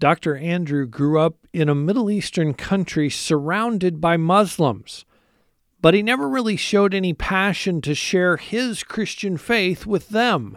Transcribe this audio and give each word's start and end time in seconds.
Dr. 0.00 0.34
Andrew 0.34 0.86
grew 0.86 1.20
up 1.20 1.34
in 1.52 1.68
a 1.68 1.74
Middle 1.74 2.10
Eastern 2.10 2.54
country 2.54 3.10
surrounded 3.10 4.00
by 4.00 4.16
Muslims, 4.16 5.04
but 5.82 5.92
he 5.92 6.02
never 6.02 6.26
really 6.26 6.56
showed 6.56 6.94
any 6.94 7.12
passion 7.12 7.82
to 7.82 7.94
share 7.94 8.38
his 8.38 8.82
Christian 8.82 9.36
faith 9.36 9.84
with 9.84 10.08
them. 10.08 10.56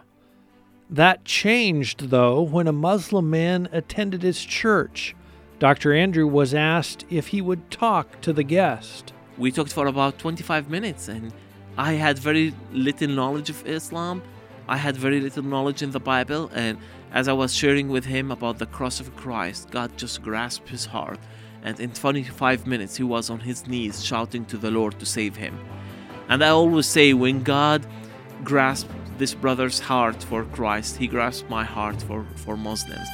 That 0.90 1.26
changed, 1.26 2.10
though, 2.10 2.42
when 2.42 2.70
a 2.70 2.72
Muslim 2.72 3.30
man 3.30 3.68
attended 3.74 4.24
his 4.24 4.46
church. 4.46 5.14
Dr. 5.60 5.94
Andrew 5.94 6.26
was 6.26 6.54
asked 6.54 7.04
if 7.10 7.28
he 7.28 7.42
would 7.42 7.70
talk 7.70 8.22
to 8.22 8.32
the 8.32 8.44
guest. 8.44 9.12
We 9.38 9.52
talked 9.52 9.74
for 9.74 9.88
about 9.88 10.20
25 10.20 10.70
minutes, 10.70 11.10
and 11.10 11.34
I 11.78 11.94
had 11.94 12.18
very 12.18 12.54
little 12.72 13.10
knowledge 13.10 13.50
of 13.50 13.68
Islam. 13.68 14.22
I 14.68 14.78
had 14.78 14.96
very 14.96 15.20
little 15.20 15.44
knowledge 15.44 15.82
in 15.82 15.92
the 15.92 16.00
Bible, 16.00 16.50
and 16.54 16.78
as 17.12 17.28
I 17.28 17.34
was 17.34 17.54
sharing 17.54 17.90
with 17.90 18.06
him 18.06 18.32
about 18.32 18.60
the 18.60 18.66
cross 18.66 19.00
of 19.00 19.16
Christ, 19.16 19.70
God 19.72 19.98
just 19.98 20.22
grasped 20.22 20.70
his 20.70 20.86
heart. 20.86 21.20
And 21.64 21.80
in 21.80 21.92
25 21.92 22.66
minutes, 22.66 22.96
he 22.96 23.04
was 23.04 23.30
on 23.30 23.42
his 23.42 23.68
knees 23.68 24.04
shouting 24.04 24.46
to 24.46 24.58
the 24.58 24.72
Lord 24.72 25.00
to 25.00 25.06
save 25.06 25.36
him. 25.36 25.60
And 26.30 26.44
I 26.44 26.50
always 26.50 26.86
say, 26.86 27.14
when 27.14 27.44
God 27.44 27.86
grasped 28.44 28.92
this 29.18 29.34
brother's 29.34 29.80
heart 29.80 30.24
for 30.24 30.46
Christ, 30.46 30.98
he 30.98 31.08
grasped 31.08 31.50
my 31.50 31.64
heart 31.64 32.02
for, 32.02 32.26
for 32.36 32.56
Muslims. 32.56 33.08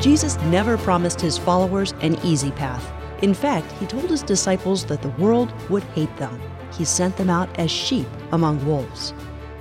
Jesus 0.00 0.36
never 0.44 0.76
promised 0.78 1.20
his 1.20 1.38
followers 1.38 1.92
an 2.00 2.16
easy 2.24 2.50
path. 2.52 2.90
In 3.22 3.34
fact, 3.34 3.70
he 3.72 3.86
told 3.86 4.10
his 4.10 4.22
disciples 4.22 4.84
that 4.86 5.02
the 5.02 5.10
world 5.10 5.52
would 5.70 5.84
hate 5.94 6.14
them. 6.16 6.40
He 6.76 6.84
sent 6.84 7.16
them 7.16 7.30
out 7.30 7.56
as 7.58 7.70
sheep 7.70 8.08
among 8.32 8.64
wolves. 8.66 9.14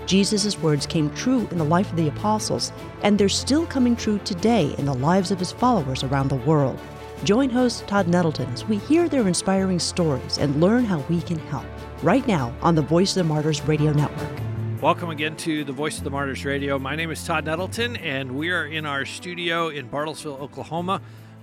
Jesus' 0.06 0.60
words 0.60 0.86
came 0.86 1.14
true 1.14 1.48
in 1.52 1.58
the 1.58 1.64
life 1.64 1.90
of 1.90 1.98
the 1.98 2.08
apostles, 2.08 2.72
and 3.04 3.18
they're 3.18 3.30
still 3.30 3.66
coming 3.66 3.96
true 3.96 4.20
today 4.20 4.76
in 4.78 4.86
the 4.86 4.94
lives 4.94 5.32
of 5.32 5.40
his 5.40 5.52
followers 5.52 6.04
around 6.04 6.30
the 6.30 6.36
world. 6.36 6.80
Join 7.24 7.50
host 7.50 7.88
Todd 7.88 8.08
Nettleton 8.08 8.50
as 8.52 8.66
we 8.66 8.78
hear 8.78 9.08
their 9.08 9.28
inspiring 9.28 9.80
stories 9.80 10.38
and 10.40 10.60
learn 10.60 10.86
how 10.86 11.00
we 11.10 11.22
can 11.22 11.38
help. 11.38 11.66
Right 12.02 12.26
now 12.28 12.54
on 12.62 12.76
the 12.76 12.82
Voice 12.82 13.16
of 13.16 13.24
the 13.24 13.34
Martyrs 13.34 13.62
Radio 13.62 13.94
Network. 13.94 14.40
Welcome 14.82 15.12
again 15.12 15.36
to 15.38 15.64
the 15.64 15.72
Voice 15.72 16.00
of 16.00 16.04
the 16.04 16.10
Martyrs 16.10 16.44
Radio. 16.44 16.80
My 16.80 16.96
name 16.96 17.12
is 17.12 17.24
Todd 17.24 17.46
Nettleton, 17.46 17.96
and 17.98 18.36
we 18.36 18.50
are 18.50 18.66
in 18.66 18.88
our 18.88 19.06
studio 19.06 19.70
in 19.70 19.88
Bartlesville, 19.88 20.40
Oklahoma, 20.40 21.00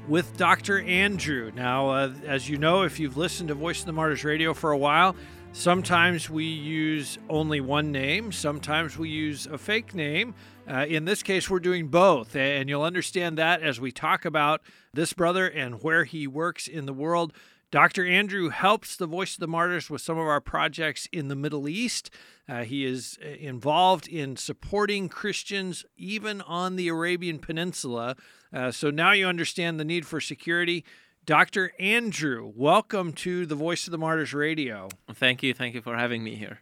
with 0.08 0.36
Dr. 0.36 0.80
Andrew. 0.80 1.52
Now, 1.54 1.90
uh, 1.90 2.12
as 2.26 2.48
you 2.50 2.56
know, 2.56 2.82
if 2.82 2.98
you've 2.98 3.16
listened 3.16 3.50
to 3.50 3.54
Voice 3.54 3.78
of 3.78 3.86
the 3.86 3.92
Martyrs 3.92 4.24
Radio 4.24 4.54
for 4.54 4.72
a 4.72 4.76
while, 4.76 5.14
Sometimes 5.52 6.30
we 6.30 6.44
use 6.44 7.18
only 7.28 7.60
one 7.60 7.90
name, 7.90 8.30
sometimes 8.30 8.96
we 8.96 9.08
use 9.08 9.46
a 9.46 9.58
fake 9.58 9.94
name. 9.94 10.34
Uh, 10.70 10.86
in 10.86 11.04
this 11.04 11.22
case, 11.22 11.50
we're 11.50 11.58
doing 11.58 11.88
both, 11.88 12.36
and 12.36 12.68
you'll 12.68 12.82
understand 12.82 13.38
that 13.38 13.62
as 13.62 13.80
we 13.80 13.90
talk 13.90 14.24
about 14.24 14.60
this 14.92 15.12
brother 15.12 15.48
and 15.48 15.82
where 15.82 16.04
he 16.04 16.26
works 16.26 16.68
in 16.68 16.86
the 16.86 16.92
world. 16.92 17.32
Dr. 17.70 18.06
Andrew 18.06 18.48
helps 18.48 18.96
the 18.96 19.06
Voice 19.06 19.34
of 19.34 19.40
the 19.40 19.48
Martyrs 19.48 19.90
with 19.90 20.00
some 20.00 20.16
of 20.16 20.26
our 20.26 20.40
projects 20.40 21.06
in 21.12 21.28
the 21.28 21.36
Middle 21.36 21.68
East. 21.68 22.08
Uh, 22.48 22.64
he 22.64 22.84
is 22.86 23.18
uh, 23.22 23.28
involved 23.28 24.08
in 24.08 24.36
supporting 24.36 25.10
Christians 25.10 25.84
even 25.96 26.40
on 26.42 26.76
the 26.76 26.88
Arabian 26.88 27.38
Peninsula. 27.38 28.16
Uh, 28.52 28.70
so 28.70 28.90
now 28.90 29.12
you 29.12 29.26
understand 29.26 29.78
the 29.78 29.84
need 29.84 30.06
for 30.06 30.18
security. 30.18 30.82
Dr. 31.28 31.74
Andrew, 31.78 32.50
welcome 32.56 33.12
to 33.12 33.44
the 33.44 33.54
Voice 33.54 33.86
of 33.86 33.90
the 33.90 33.98
Martyrs 33.98 34.32
Radio. 34.32 34.88
Thank 35.12 35.42
you. 35.42 35.52
Thank 35.52 35.74
you 35.74 35.82
for 35.82 35.94
having 35.94 36.24
me 36.24 36.36
here. 36.36 36.60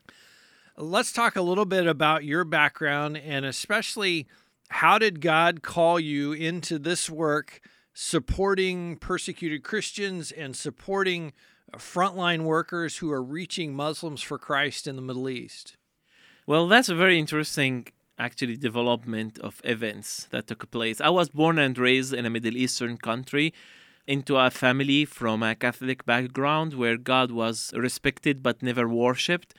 Let's 0.77 1.13
talk 1.13 1.37
a 1.37 1.41
little 1.41 1.67
bit 1.67 1.87
about 1.87 2.25
your 2.25 2.43
background 2.43 3.17
and 3.17 3.45
especially 3.45 4.27
how 4.71 4.99
did 4.99 5.21
God 5.21 5.63
call 5.63 6.01
you 6.01 6.33
into 6.33 6.81
this 6.81 7.09
work 7.09 7.61
supporting 7.95 8.97
persecuted 8.97 9.63
Christians 9.63 10.33
and 10.33 10.57
supporting 10.57 11.33
frontline 11.77 12.43
workers 12.43 12.97
who 12.97 13.13
are 13.13 13.23
reaching 13.23 13.73
Muslims 13.73 14.21
for 14.21 14.37
Christ 14.37 14.89
in 14.89 14.97
the 14.97 15.03
Middle 15.03 15.29
East? 15.29 15.77
Well, 16.45 16.67
that's 16.67 16.89
a 16.89 16.97
very 16.97 17.21
interesting 17.21 17.87
actually 18.19 18.57
development 18.57 19.39
of 19.39 19.61
events 19.63 20.27
that 20.31 20.49
took 20.49 20.69
place. 20.73 21.01
I 21.01 21.11
was 21.11 21.29
born 21.29 21.57
and 21.61 21.79
raised 21.79 22.13
in 22.13 22.27
a 22.27 22.31
Middle 22.31 22.57
Eastern 22.57 22.97
country 22.97 23.55
into 24.07 24.37
a 24.37 24.51
family 24.51 25.05
from 25.05 25.43
a 25.43 25.55
Catholic 25.55 26.05
background 26.05 26.75
where 26.75 26.97
God 26.97 27.31
was 27.31 27.73
respected 27.75 28.43
but 28.43 28.63
never 28.63 28.89
worshipped. 28.89 29.55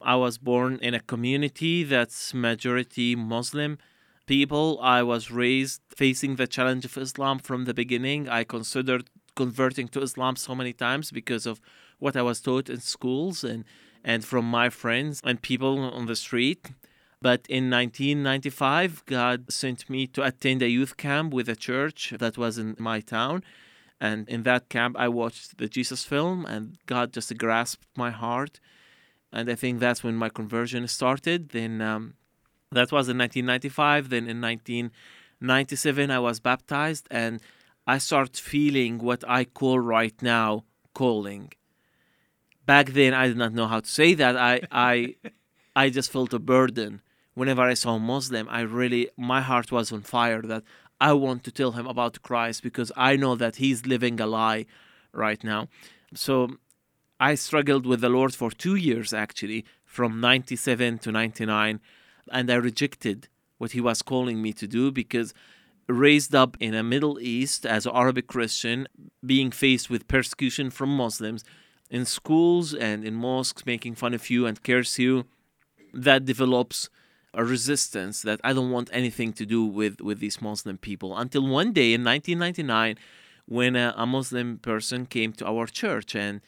I 0.00 0.16
was 0.16 0.38
born 0.38 0.78
in 0.82 0.94
a 0.94 1.00
community 1.00 1.84
that's 1.84 2.34
majority 2.34 3.14
Muslim 3.14 3.78
people. 4.26 4.78
I 4.80 5.02
was 5.02 5.30
raised 5.30 5.80
facing 5.94 6.36
the 6.36 6.46
challenge 6.46 6.84
of 6.84 6.96
Islam 6.96 7.38
from 7.38 7.64
the 7.64 7.74
beginning. 7.74 8.28
I 8.28 8.44
considered 8.44 9.10
converting 9.36 9.88
to 9.88 10.02
Islam 10.02 10.36
so 10.36 10.54
many 10.54 10.72
times 10.72 11.10
because 11.10 11.46
of 11.46 11.60
what 11.98 12.16
I 12.16 12.22
was 12.22 12.40
taught 12.40 12.68
in 12.68 12.80
schools 12.80 13.44
and, 13.44 13.64
and 14.04 14.24
from 14.24 14.44
my 14.44 14.68
friends 14.68 15.20
and 15.24 15.40
people 15.40 15.78
on 15.78 16.06
the 16.06 16.16
street. 16.16 16.72
But 17.20 17.46
in 17.48 17.70
1995, 17.70 19.04
God 19.06 19.52
sent 19.52 19.88
me 19.88 20.08
to 20.08 20.24
attend 20.24 20.60
a 20.60 20.68
youth 20.68 20.96
camp 20.96 21.32
with 21.32 21.48
a 21.48 21.54
church 21.54 22.12
that 22.18 22.36
was 22.36 22.58
in 22.58 22.74
my 22.78 22.98
town. 23.00 23.44
And 24.02 24.28
in 24.28 24.42
that 24.42 24.68
camp, 24.68 24.96
I 24.98 25.06
watched 25.06 25.58
the 25.58 25.68
Jesus 25.68 26.02
film, 26.02 26.44
and 26.44 26.76
God 26.86 27.12
just 27.12 27.38
grasped 27.38 27.86
my 27.96 28.10
heart. 28.10 28.58
And 29.32 29.48
I 29.48 29.54
think 29.54 29.78
that's 29.78 30.02
when 30.02 30.16
my 30.16 30.28
conversion 30.28 30.88
started. 30.88 31.50
Then 31.50 31.80
um, 31.80 32.14
that 32.72 32.90
was 32.90 33.08
in 33.08 33.16
1995. 33.16 34.08
Then 34.08 34.28
in 34.28 34.40
1997, 34.40 36.10
I 36.10 36.18
was 36.18 36.40
baptized, 36.40 37.06
and 37.12 37.40
I 37.86 37.98
start 37.98 38.36
feeling 38.36 38.98
what 38.98 39.22
I 39.28 39.44
call 39.44 39.78
right 39.78 40.20
now 40.20 40.64
calling. 40.94 41.52
Back 42.66 42.88
then, 42.98 43.14
I 43.14 43.28
did 43.28 43.36
not 43.36 43.52
know 43.52 43.68
how 43.68 43.78
to 43.78 43.88
say 43.88 44.14
that. 44.14 44.36
I 44.36 44.62
I 44.72 45.14
I 45.76 45.90
just 45.90 46.10
felt 46.10 46.34
a 46.34 46.40
burden 46.40 47.02
whenever 47.34 47.62
I 47.62 47.74
saw 47.74 47.94
a 47.94 48.00
Muslim. 48.00 48.48
I 48.50 48.62
really 48.62 49.10
my 49.16 49.42
heart 49.42 49.70
was 49.70 49.92
on 49.92 50.02
fire 50.02 50.42
that 50.42 50.64
I 51.02 51.14
want 51.14 51.42
to 51.44 51.50
tell 51.50 51.72
him 51.72 51.88
about 51.88 52.22
Christ 52.22 52.62
because 52.62 52.92
I 52.96 53.16
know 53.16 53.34
that 53.34 53.56
he's 53.56 53.86
living 53.86 54.20
a 54.20 54.26
lie 54.26 54.66
right 55.12 55.42
now. 55.42 55.66
So 56.14 56.58
I 57.18 57.34
struggled 57.34 57.86
with 57.86 58.00
the 58.00 58.08
Lord 58.08 58.32
for 58.36 58.52
two 58.52 58.76
years 58.76 59.12
actually, 59.12 59.64
from 59.84 60.20
97 60.20 60.98
to 60.98 61.10
99, 61.10 61.80
and 62.30 62.50
I 62.50 62.54
rejected 62.54 63.26
what 63.58 63.72
he 63.72 63.80
was 63.80 64.00
calling 64.00 64.40
me 64.40 64.52
to 64.52 64.68
do 64.68 64.92
because 64.92 65.34
raised 65.88 66.36
up 66.36 66.56
in 66.60 66.72
a 66.72 66.84
Middle 66.84 67.18
East 67.18 67.66
as 67.66 67.84
an 67.84 67.96
Arabic 67.96 68.28
Christian, 68.28 68.86
being 69.26 69.50
faced 69.50 69.90
with 69.90 70.06
persecution 70.06 70.70
from 70.70 70.96
Muslims 70.96 71.42
in 71.90 72.04
schools 72.04 72.74
and 72.74 73.04
in 73.04 73.14
mosques 73.14 73.66
making 73.66 73.96
fun 73.96 74.14
of 74.14 74.30
you 74.30 74.46
and 74.46 74.62
curse 74.62 75.00
you, 75.00 75.24
that 75.92 76.24
develops 76.24 76.88
a 77.34 77.44
resistance 77.44 78.22
that 78.22 78.40
I 78.44 78.52
don't 78.52 78.70
want 78.70 78.90
anything 78.92 79.32
to 79.34 79.46
do 79.46 79.64
with 79.64 80.00
with 80.00 80.20
these 80.20 80.42
Muslim 80.42 80.78
people 80.78 81.16
until 81.16 81.46
one 81.46 81.72
day 81.72 81.94
in 81.94 82.04
1999 82.04 82.96
when 83.46 83.74
a, 83.76 83.94
a 83.96 84.06
Muslim 84.06 84.58
person 84.58 85.06
came 85.06 85.32
to 85.34 85.46
our 85.46 85.66
church 85.66 86.14
and 86.14 86.40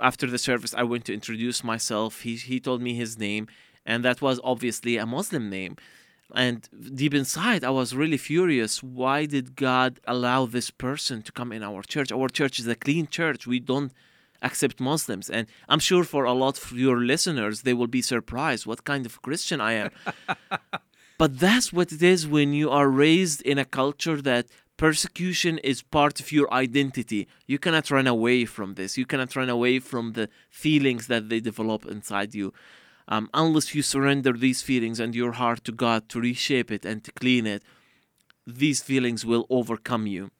after 0.00 0.26
the 0.26 0.38
service 0.38 0.74
I 0.74 0.84
went 0.84 1.04
to 1.06 1.14
introduce 1.14 1.64
myself. 1.64 2.20
He 2.22 2.36
he 2.36 2.60
told 2.60 2.80
me 2.80 2.94
his 2.94 3.18
name 3.18 3.48
and 3.84 4.04
that 4.04 4.22
was 4.22 4.40
obviously 4.44 4.96
a 4.96 5.06
Muslim 5.06 5.50
name. 5.50 5.76
And 6.32 6.68
deep 6.94 7.14
inside 7.14 7.64
I 7.64 7.70
was 7.70 7.94
really 7.94 8.16
furious. 8.16 8.82
Why 8.82 9.26
did 9.26 9.56
God 9.56 9.98
allow 10.06 10.46
this 10.46 10.70
person 10.70 11.22
to 11.22 11.32
come 11.32 11.50
in 11.50 11.64
our 11.64 11.82
church? 11.82 12.12
Our 12.12 12.28
church 12.28 12.60
is 12.60 12.68
a 12.68 12.76
clean 12.76 13.08
church. 13.08 13.48
We 13.48 13.58
don't 13.58 13.92
accept 14.42 14.80
Muslims. 14.80 15.28
And 15.30 15.46
I'm 15.68 15.78
sure 15.78 16.04
for 16.04 16.24
a 16.24 16.32
lot 16.32 16.58
of 16.58 16.72
your 16.72 16.98
listeners, 16.98 17.62
they 17.62 17.74
will 17.74 17.86
be 17.86 18.02
surprised 18.02 18.66
what 18.66 18.84
kind 18.84 19.06
of 19.06 19.22
Christian 19.22 19.60
I 19.60 19.72
am. 19.72 19.90
but 21.18 21.38
that's 21.38 21.72
what 21.72 21.92
it 21.92 22.02
is 22.02 22.26
when 22.26 22.52
you 22.52 22.70
are 22.70 22.88
raised 22.88 23.42
in 23.42 23.58
a 23.58 23.64
culture 23.64 24.20
that 24.22 24.46
persecution 24.76 25.58
is 25.58 25.82
part 25.82 26.20
of 26.20 26.32
your 26.32 26.50
identity. 26.54 27.28
You 27.46 27.58
cannot 27.58 27.90
run 27.90 28.06
away 28.06 28.46
from 28.46 28.74
this. 28.74 28.96
You 28.96 29.04
cannot 29.04 29.36
run 29.36 29.50
away 29.50 29.78
from 29.78 30.12
the 30.12 30.30
feelings 30.48 31.06
that 31.08 31.28
they 31.28 31.40
develop 31.40 31.84
inside 31.84 32.34
you. 32.34 32.54
Um, 33.06 33.28
unless 33.34 33.74
you 33.74 33.82
surrender 33.82 34.32
these 34.32 34.62
feelings 34.62 34.98
and 34.98 35.14
your 35.14 35.32
heart 35.32 35.64
to 35.64 35.72
God 35.72 36.08
to 36.10 36.20
reshape 36.20 36.70
it 36.70 36.84
and 36.84 37.04
to 37.04 37.12
clean 37.12 37.46
it, 37.46 37.62
these 38.46 38.82
feelings 38.82 39.26
will 39.26 39.46
overcome 39.50 40.06
you. 40.06 40.30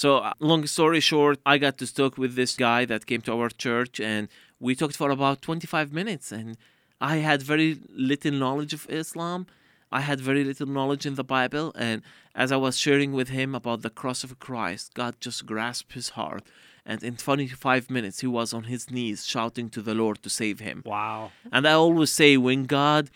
So, 0.00 0.18
uh, 0.18 0.32
long 0.38 0.64
story 0.68 1.00
short, 1.00 1.40
I 1.44 1.58
got 1.58 1.76
to 1.78 1.92
talk 1.92 2.16
with 2.16 2.36
this 2.36 2.54
guy 2.54 2.84
that 2.84 3.06
came 3.06 3.20
to 3.22 3.32
our 3.32 3.48
church, 3.48 3.98
and 3.98 4.28
we 4.60 4.76
talked 4.76 4.96
for 4.96 5.10
about 5.10 5.42
25 5.42 5.92
minutes. 5.92 6.30
And 6.30 6.56
I 7.00 7.16
had 7.16 7.42
very 7.42 7.80
little 7.92 8.30
knowledge 8.30 8.72
of 8.72 8.86
Islam. 8.88 9.48
I 9.90 10.02
had 10.02 10.20
very 10.20 10.44
little 10.44 10.68
knowledge 10.68 11.04
in 11.04 11.16
the 11.16 11.24
Bible. 11.24 11.72
And 11.74 12.02
as 12.32 12.52
I 12.52 12.58
was 12.58 12.78
sharing 12.78 13.12
with 13.12 13.30
him 13.30 13.56
about 13.56 13.82
the 13.82 13.90
cross 13.90 14.22
of 14.22 14.38
Christ, 14.38 14.94
God 14.94 15.16
just 15.18 15.46
grasped 15.46 15.94
his 15.94 16.10
heart. 16.10 16.44
And 16.86 17.02
in 17.02 17.16
25 17.16 17.90
minutes, 17.90 18.20
he 18.20 18.28
was 18.28 18.54
on 18.54 18.64
his 18.74 18.92
knees 18.92 19.26
shouting 19.26 19.68
to 19.70 19.82
the 19.82 19.94
Lord 19.94 20.22
to 20.22 20.30
save 20.30 20.60
him. 20.60 20.84
Wow. 20.86 21.32
And 21.50 21.66
I 21.66 21.72
always 21.72 22.12
say, 22.12 22.36
when 22.36 22.66
God 22.66 23.10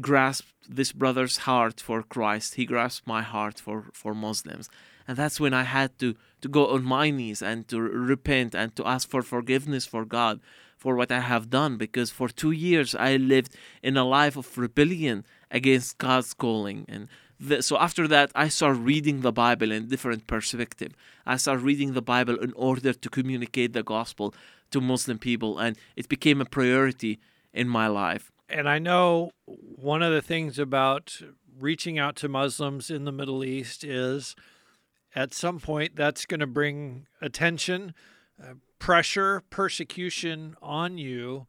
grasped 0.00 0.48
this 0.68 0.92
brother's 0.92 1.38
heart 1.38 1.80
for 1.80 2.02
Christ. 2.02 2.54
He 2.54 2.64
grasped 2.64 3.06
my 3.06 3.22
heart 3.22 3.58
for, 3.58 3.86
for 3.92 4.14
Muslims. 4.14 4.68
And 5.06 5.16
that's 5.16 5.40
when 5.40 5.54
I 5.54 5.62
had 5.62 5.98
to, 5.98 6.14
to 6.40 6.48
go 6.48 6.68
on 6.68 6.84
my 6.84 7.10
knees 7.10 7.42
and 7.42 7.66
to 7.68 7.80
repent 7.80 8.54
and 8.54 8.74
to 8.76 8.86
ask 8.86 9.08
for 9.08 9.22
forgiveness 9.22 9.86
for 9.86 10.04
God 10.04 10.40
for 10.76 10.96
what 10.96 11.12
I 11.12 11.20
have 11.20 11.50
done. 11.50 11.76
Because 11.76 12.10
for 12.10 12.28
two 12.28 12.50
years 12.50 12.94
I 12.94 13.16
lived 13.16 13.54
in 13.82 13.96
a 13.96 14.04
life 14.04 14.36
of 14.36 14.58
rebellion 14.58 15.24
against 15.50 15.98
God's 15.98 16.34
calling. 16.34 16.84
And 16.88 17.08
the, 17.38 17.62
so 17.62 17.78
after 17.78 18.06
that, 18.08 18.30
I 18.34 18.48
started 18.48 18.80
reading 18.80 19.20
the 19.20 19.32
Bible 19.32 19.72
in 19.72 19.88
different 19.88 20.26
perspective. 20.26 20.92
I 21.26 21.36
started 21.36 21.64
reading 21.64 21.92
the 21.92 22.02
Bible 22.02 22.36
in 22.38 22.52
order 22.54 22.92
to 22.92 23.08
communicate 23.08 23.72
the 23.72 23.82
gospel 23.82 24.34
to 24.70 24.80
Muslim 24.80 25.18
people. 25.18 25.58
And 25.58 25.76
it 25.96 26.08
became 26.08 26.40
a 26.40 26.44
priority 26.44 27.20
in 27.52 27.68
my 27.68 27.86
life. 27.86 28.32
And 28.48 28.68
I 28.68 28.78
know 28.78 29.32
one 29.46 30.02
of 30.02 30.12
the 30.12 30.22
things 30.22 30.58
about 30.58 31.20
reaching 31.58 31.98
out 31.98 32.16
to 32.16 32.28
Muslims 32.28 32.90
in 32.90 33.04
the 33.04 33.12
Middle 33.12 33.44
East 33.44 33.84
is 33.84 34.34
at 35.14 35.34
some 35.34 35.60
point 35.60 35.96
that's 35.96 36.26
going 36.26 36.40
to 36.40 36.46
bring 36.46 37.06
attention, 37.20 37.94
uh, 38.42 38.54
pressure, 38.78 39.42
persecution 39.50 40.56
on 40.62 40.98
you. 40.98 41.46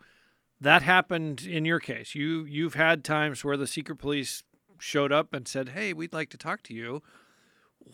That 0.60 0.81
happened 0.81 1.42
in 1.42 1.65
your 1.65 1.80
case. 1.80 2.15
You 2.15 2.45
you've 2.45 2.75
had 2.75 3.04
times 3.04 3.44
where 3.44 3.57
the 3.57 3.68
secret 3.68 3.98
police 3.98 4.44
showed 4.80 5.12
up 5.12 5.33
and 5.33 5.48
said, 5.48 5.69
"Hey, 5.69 5.94
we'd 5.94 6.13
like 6.13 6.30
to 6.30 6.38
talk 6.38 6.63
to 6.63 6.74
you." 6.74 7.01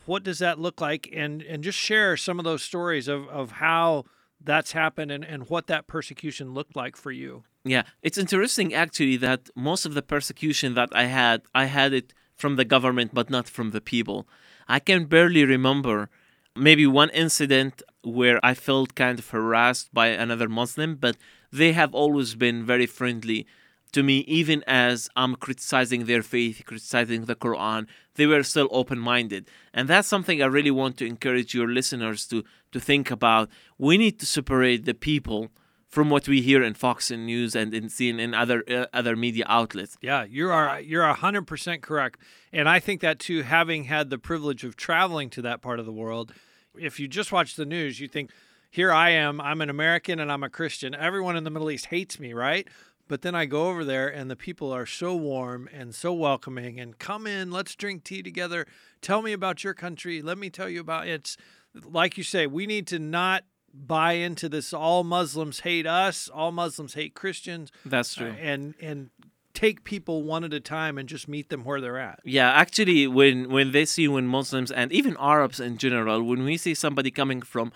What 0.05 0.23
does 0.23 0.39
that 0.39 0.59
look 0.59 0.79
like? 0.79 1.09
And 1.11 1.41
and 1.41 1.63
just 1.63 1.79
share 1.79 2.15
some 2.15 2.37
of 2.37 2.45
those 2.45 2.61
stories 2.61 3.07
of 3.07 3.27
of 3.29 3.53
how 3.53 4.05
that's 4.41 4.71
happened 4.71 5.11
and, 5.11 5.23
and 5.23 5.49
what 5.49 5.67
that 5.67 5.87
persecution 5.87 6.53
looked 6.53 6.75
like 6.75 6.95
for 6.95 7.11
you. 7.11 7.43
Yeah, 7.63 7.83
it's 8.01 8.17
interesting 8.17 8.73
actually 8.73 9.17
that 9.17 9.49
most 9.55 9.85
of 9.85 9.93
the 9.93 10.01
persecution 10.01 10.75
that 10.75 10.89
I 10.93 11.05
had, 11.05 11.41
I 11.53 11.65
had 11.65 11.93
it 11.93 12.13
from 12.35 12.55
the 12.55 12.65
government, 12.65 13.13
but 13.13 13.29
not 13.29 13.49
from 13.49 13.71
the 13.71 13.81
people. 13.81 14.27
I 14.69 14.79
can 14.79 15.05
barely 15.05 15.43
remember 15.43 16.09
maybe 16.55 16.85
one 16.87 17.09
incident 17.09 17.81
where 18.03 18.39
I 18.45 18.53
felt 18.53 18.95
kind 18.95 19.19
of 19.19 19.29
harassed 19.29 19.93
by 19.93 20.07
another 20.07 20.47
Muslim, 20.47 20.95
but 20.95 21.17
they 21.51 21.73
have 21.73 21.93
always 21.93 22.35
been 22.35 22.65
very 22.65 22.85
friendly 22.85 23.45
to 23.91 24.03
me, 24.03 24.19
even 24.19 24.63
as 24.67 25.09
I'm 25.15 25.35
criticizing 25.35 26.05
their 26.05 26.21
faith, 26.21 26.61
criticizing 26.65 27.25
the 27.25 27.35
Quran, 27.35 27.87
they 28.15 28.27
were 28.27 28.43
still 28.43 28.67
open 28.71 28.99
minded. 28.99 29.47
And 29.73 29.87
that's 29.87 30.07
something 30.07 30.41
I 30.41 30.45
really 30.45 30.71
want 30.71 30.97
to 30.97 31.07
encourage 31.07 31.55
your 31.55 31.67
listeners 31.67 32.27
to, 32.27 32.43
to 32.71 32.79
think 32.79 33.09
about. 33.09 33.49
We 33.77 33.97
need 33.97 34.19
to 34.19 34.25
separate 34.25 34.85
the 34.85 34.93
people 34.93 35.49
from 35.89 36.11
what 36.11 36.27
we 36.27 36.41
hear 36.41 36.63
in 36.63 36.75
Fox 36.75 37.09
and 37.09 37.25
News 37.25 37.55
and 37.55 37.73
in 37.73 37.85
CNN 37.85 38.39
other 38.39 38.63
uh, 38.69 38.85
other 38.93 39.15
media 39.15 39.43
outlets. 39.47 39.97
Yeah, 40.01 40.23
you 40.23 40.49
are 40.51 40.79
you're 40.79 41.05
hundred 41.05 41.47
percent 41.47 41.81
correct, 41.81 42.19
and 42.53 42.69
I 42.69 42.79
think 42.79 43.01
that 43.01 43.19
too. 43.19 43.41
Having 43.41 43.85
had 43.85 44.09
the 44.09 44.19
privilege 44.19 44.63
of 44.63 44.75
traveling 44.75 45.29
to 45.31 45.41
that 45.41 45.61
part 45.61 45.79
of 45.79 45.85
the 45.85 45.91
world, 45.91 46.31
if 46.77 46.99
you 46.99 47.07
just 47.07 47.31
watch 47.31 47.55
the 47.55 47.65
news, 47.65 47.99
you 47.99 48.07
think, 48.07 48.31
"Here 48.69 48.91
I 48.91 49.09
am. 49.09 49.41
I'm 49.41 49.61
an 49.61 49.69
American 49.69 50.19
and 50.19 50.31
I'm 50.31 50.43
a 50.43 50.49
Christian. 50.49 50.93
Everyone 50.93 51.35
in 51.35 51.43
the 51.43 51.49
Middle 51.49 51.71
East 51.71 51.87
hates 51.87 52.19
me, 52.19 52.33
right?" 52.33 52.67
But 53.07 53.23
then 53.23 53.33
I 53.33 53.45
go 53.45 53.69
over 53.69 53.83
there 53.83 54.07
and 54.07 54.29
the 54.29 54.35
people 54.35 54.71
are 54.71 54.85
so 54.85 55.15
warm 55.15 55.67
and 55.73 55.95
so 55.95 56.13
welcoming 56.13 56.79
and 56.79 56.99
come 56.99 57.25
in, 57.25 57.49
let's 57.49 57.75
drink 57.75 58.03
tea 58.03 58.21
together. 58.21 58.67
Tell 59.01 59.23
me 59.23 59.33
about 59.33 59.63
your 59.63 59.73
country. 59.73 60.21
Let 60.21 60.37
me 60.37 60.51
tell 60.51 60.69
you 60.69 60.79
about 60.79 61.07
it's 61.07 61.35
like 61.73 62.17
you 62.17 62.23
say, 62.23 62.45
we 62.45 62.67
need 62.67 62.85
to 62.85 62.99
not 62.99 63.45
buy 63.73 64.13
into 64.13 64.49
this 64.49 64.73
all 64.73 65.03
Muslims 65.03 65.61
hate 65.61 65.85
us, 65.87 66.29
all 66.29 66.51
Muslims 66.51 66.93
hate 66.93 67.13
Christians. 67.13 67.71
That's 67.85 68.15
true. 68.15 68.31
Uh, 68.31 68.41
and 68.41 68.73
and 68.81 69.09
take 69.53 69.83
people 69.83 70.23
one 70.23 70.43
at 70.43 70.53
a 70.53 70.59
time 70.59 70.97
and 70.97 71.09
just 71.09 71.27
meet 71.27 71.49
them 71.49 71.63
where 71.65 71.81
they're 71.81 71.97
at. 71.97 72.19
Yeah, 72.23 72.49
actually 72.51 73.07
when 73.07 73.49
when 73.49 73.71
they 73.71 73.85
see 73.85 74.07
when 74.07 74.27
Muslims 74.27 74.71
and 74.71 74.91
even 74.91 75.17
Arabs 75.19 75.59
in 75.59 75.77
general, 75.77 76.23
when 76.23 76.43
we 76.43 76.57
see 76.57 76.73
somebody 76.73 77.11
coming 77.11 77.41
from 77.41 77.71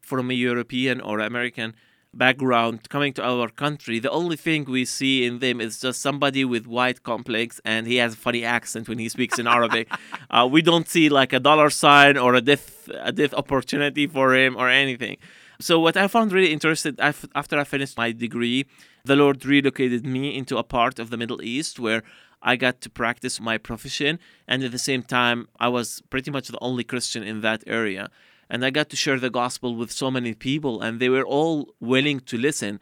from 0.00 0.30
a 0.30 0.34
European 0.34 1.00
or 1.00 1.20
American 1.20 1.74
background 2.14 2.88
coming 2.88 3.12
to 3.12 3.22
our 3.22 3.48
country, 3.48 3.98
the 3.98 4.10
only 4.10 4.36
thing 4.36 4.64
we 4.64 4.84
see 4.84 5.26
in 5.26 5.38
them 5.38 5.60
is 5.60 5.80
just 5.80 6.00
somebody 6.00 6.44
with 6.44 6.66
white 6.66 7.02
complex 7.02 7.60
and 7.64 7.86
he 7.86 7.96
has 7.96 8.14
a 8.14 8.16
funny 8.16 8.44
accent 8.44 8.88
when 8.88 8.98
he 8.98 9.08
speaks 9.08 9.38
in 9.38 9.46
Arabic. 9.46 9.88
uh, 10.30 10.48
we 10.50 10.62
don't 10.62 10.88
see 10.88 11.08
like 11.08 11.32
a 11.32 11.40
dollar 11.40 11.70
sign 11.70 12.16
or 12.16 12.34
a 12.34 12.40
death 12.40 12.88
a 13.00 13.12
death 13.12 13.34
opportunity 13.34 14.06
for 14.06 14.34
him 14.34 14.56
or 14.56 14.68
anything. 14.68 15.16
So 15.60 15.80
what 15.80 15.96
I 15.96 16.06
found 16.06 16.32
really 16.32 16.52
interesting 16.52 16.96
after 17.00 17.58
I 17.58 17.64
finished 17.64 17.96
my 17.96 18.12
degree, 18.12 18.66
the 19.04 19.16
Lord 19.16 19.44
relocated 19.44 20.06
me 20.06 20.36
into 20.36 20.56
a 20.56 20.62
part 20.62 20.98
of 20.98 21.10
the 21.10 21.16
Middle 21.16 21.42
East 21.42 21.80
where 21.80 22.02
I 22.40 22.54
got 22.54 22.80
to 22.82 22.90
practice 22.90 23.40
my 23.40 23.58
profession, 23.58 24.20
and 24.46 24.62
at 24.62 24.70
the 24.70 24.78
same 24.78 25.02
time, 25.02 25.48
I 25.58 25.68
was 25.68 26.00
pretty 26.08 26.30
much 26.30 26.46
the 26.48 26.58
only 26.60 26.84
Christian 26.84 27.24
in 27.24 27.40
that 27.40 27.64
area 27.66 28.08
and 28.50 28.64
I 28.64 28.70
got 28.70 28.88
to 28.90 28.96
share 28.96 29.18
the 29.18 29.30
gospel 29.30 29.74
with 29.74 29.92
so 29.92 30.10
many 30.10 30.34
people, 30.34 30.80
and 30.80 31.00
they 31.00 31.08
were 31.08 31.24
all 31.24 31.74
willing 31.80 32.20
to 32.20 32.38
listen. 32.38 32.80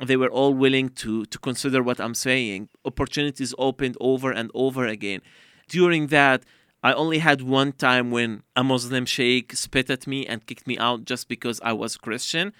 They 0.00 0.16
were 0.16 0.30
all 0.30 0.54
willing 0.54 0.90
to 1.02 1.24
to 1.26 1.38
consider 1.38 1.82
what 1.82 2.00
I'm 2.00 2.14
saying. 2.14 2.68
Opportunities 2.84 3.54
opened 3.58 3.96
over 4.00 4.30
and 4.30 4.50
over 4.54 4.86
again. 4.86 5.20
During 5.68 6.06
that, 6.08 6.44
I 6.82 6.92
only 6.92 7.18
had 7.18 7.42
one 7.42 7.72
time 7.72 8.10
when 8.10 8.42
a 8.54 8.62
Muslim 8.62 9.04
sheikh 9.04 9.54
spit 9.54 9.90
at 9.90 10.06
me 10.06 10.26
and 10.26 10.46
kicked 10.46 10.66
me 10.66 10.78
out 10.78 11.04
just 11.04 11.28
because 11.28 11.60
I 11.62 11.72
was 11.72 11.96
Christian. 11.96 12.52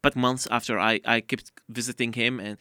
But 0.00 0.16
months 0.16 0.46
after, 0.50 0.78
I, 0.78 1.00
I 1.04 1.20
kept 1.20 1.52
visiting 1.68 2.12
him 2.12 2.40
and 2.40 2.56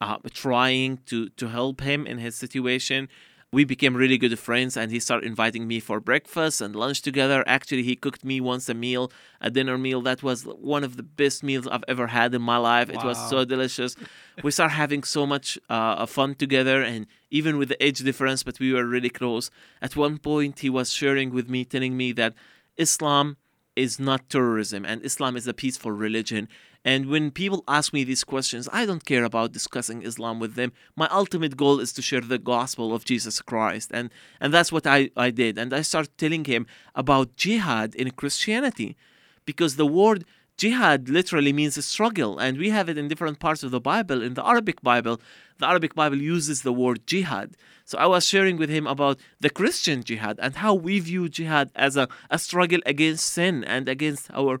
uh, 0.00 0.18
trying 0.32 0.98
to, 1.06 1.28
to 1.30 1.48
help 1.48 1.80
him 1.80 2.06
in 2.06 2.18
his 2.18 2.34
situation 2.36 3.08
we 3.52 3.64
became 3.64 3.96
really 3.96 4.16
good 4.16 4.38
friends 4.38 4.76
and 4.76 4.92
he 4.92 5.00
started 5.00 5.26
inviting 5.26 5.66
me 5.66 5.80
for 5.80 5.98
breakfast 6.00 6.60
and 6.60 6.76
lunch 6.76 7.02
together 7.02 7.42
actually 7.46 7.82
he 7.82 7.96
cooked 7.96 8.24
me 8.24 8.40
once 8.40 8.68
a 8.68 8.74
meal 8.74 9.10
a 9.40 9.50
dinner 9.50 9.76
meal 9.76 10.00
that 10.00 10.22
was 10.22 10.44
one 10.44 10.84
of 10.84 10.96
the 10.96 11.02
best 11.02 11.42
meals 11.42 11.66
i've 11.66 11.84
ever 11.88 12.06
had 12.08 12.34
in 12.34 12.42
my 12.42 12.56
life 12.56 12.88
wow. 12.88 13.00
it 13.00 13.04
was 13.04 13.30
so 13.30 13.44
delicious 13.44 13.96
we 14.42 14.50
started 14.50 14.74
having 14.74 15.02
so 15.02 15.26
much 15.26 15.58
uh, 15.68 16.06
fun 16.06 16.34
together 16.34 16.82
and 16.82 17.06
even 17.30 17.58
with 17.58 17.68
the 17.68 17.84
age 17.84 18.00
difference 18.00 18.42
but 18.42 18.58
we 18.60 18.72
were 18.72 18.84
really 18.84 19.10
close 19.10 19.50
at 19.80 19.96
one 19.96 20.18
point 20.18 20.60
he 20.60 20.70
was 20.70 20.92
sharing 20.92 21.30
with 21.30 21.48
me 21.48 21.64
telling 21.64 21.96
me 21.96 22.12
that 22.12 22.34
islam 22.76 23.36
is 23.76 23.98
not 23.98 24.28
terrorism 24.28 24.84
and 24.84 25.04
islam 25.04 25.36
is 25.36 25.46
a 25.46 25.54
peaceful 25.54 25.92
religion 25.92 26.48
and 26.84 27.06
when 27.06 27.30
people 27.30 27.62
ask 27.68 27.92
me 27.92 28.04
these 28.04 28.24
questions, 28.24 28.68
I 28.72 28.86
don't 28.86 29.04
care 29.04 29.24
about 29.24 29.52
discussing 29.52 30.02
Islam 30.02 30.40
with 30.40 30.54
them. 30.54 30.72
My 30.96 31.08
ultimate 31.08 31.56
goal 31.56 31.78
is 31.78 31.92
to 31.94 32.02
share 32.02 32.22
the 32.22 32.38
gospel 32.38 32.94
of 32.94 33.04
Jesus 33.04 33.42
Christ. 33.42 33.90
And, 33.92 34.10
and 34.40 34.52
that's 34.52 34.72
what 34.72 34.86
I, 34.86 35.10
I 35.14 35.30
did. 35.30 35.58
And 35.58 35.74
I 35.74 35.82
started 35.82 36.16
telling 36.16 36.46
him 36.46 36.66
about 36.94 37.36
jihad 37.36 37.94
in 37.94 38.10
Christianity 38.12 38.96
because 39.44 39.76
the 39.76 39.86
word 39.86 40.24
jihad 40.62 41.08
literally 41.08 41.52
means 41.60 41.76
a 41.76 41.82
struggle. 41.82 42.32
And 42.38 42.58
we 42.58 42.68
have 42.70 42.88
it 42.90 42.98
in 42.98 43.08
different 43.08 43.38
parts 43.46 43.62
of 43.62 43.70
the 43.70 43.80
Bible. 43.92 44.18
In 44.22 44.34
the 44.34 44.46
Arabic 44.46 44.78
Bible, 44.82 45.16
the 45.58 45.68
Arabic 45.72 45.94
Bible 45.94 46.20
uses 46.34 46.62
the 46.62 46.72
word 46.82 47.06
jihad. 47.06 47.48
So 47.84 47.94
I 47.98 48.06
was 48.14 48.26
sharing 48.32 48.56
with 48.56 48.70
him 48.70 48.86
about 48.86 49.16
the 49.44 49.50
Christian 49.58 49.98
jihad 50.08 50.36
and 50.44 50.52
how 50.56 50.74
we 50.74 50.94
view 51.00 51.28
jihad 51.28 51.68
as 51.74 51.96
a, 51.96 52.06
a 52.30 52.38
struggle 52.38 52.80
against 52.94 53.26
sin 53.26 53.64
and 53.64 53.88
against 53.88 54.30
our 54.32 54.60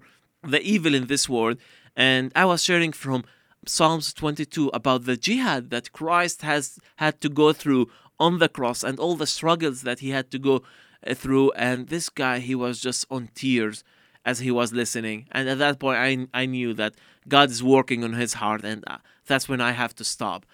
the 0.54 0.62
evil 0.62 0.94
in 0.94 1.06
this 1.06 1.28
world 1.28 1.58
and 1.96 2.32
I 2.34 2.44
was 2.44 2.62
sharing 2.62 2.92
from 2.92 3.24
Psalms 3.66 4.14
22 4.14 4.70
about 4.72 5.04
the 5.04 5.16
jihad 5.16 5.70
that 5.70 5.92
Christ 5.92 6.42
has 6.42 6.78
had 6.96 7.20
to 7.20 7.28
go 7.28 7.52
through 7.52 7.90
on 8.18 8.38
the 8.38 8.48
cross 8.48 8.82
and 8.82 8.98
all 8.98 9.16
the 9.16 9.26
struggles 9.26 9.82
that 9.82 9.98
he 9.98 10.10
had 10.10 10.30
to 10.30 10.38
go 10.38 10.62
uh, 11.06 11.14
through. 11.14 11.52
And 11.52 11.88
this 11.88 12.08
guy, 12.08 12.38
he 12.38 12.54
was 12.54 12.80
just 12.80 13.04
on 13.10 13.28
tears 13.34 13.84
as 14.24 14.40
he 14.40 14.50
was 14.50 14.72
listening. 14.72 15.26
And 15.32 15.48
at 15.48 15.58
that 15.58 15.78
point, 15.78 15.98
I, 15.98 16.42
I 16.42 16.46
knew 16.46 16.74
that 16.74 16.94
God 17.28 17.50
is 17.50 17.62
working 17.62 18.04
on 18.04 18.14
his 18.14 18.34
heart, 18.34 18.64
and 18.64 18.84
uh, 18.86 18.98
that's 19.26 19.48
when 19.48 19.60
I 19.60 19.72
have 19.72 19.94
to 19.96 20.04
stop. 20.04 20.46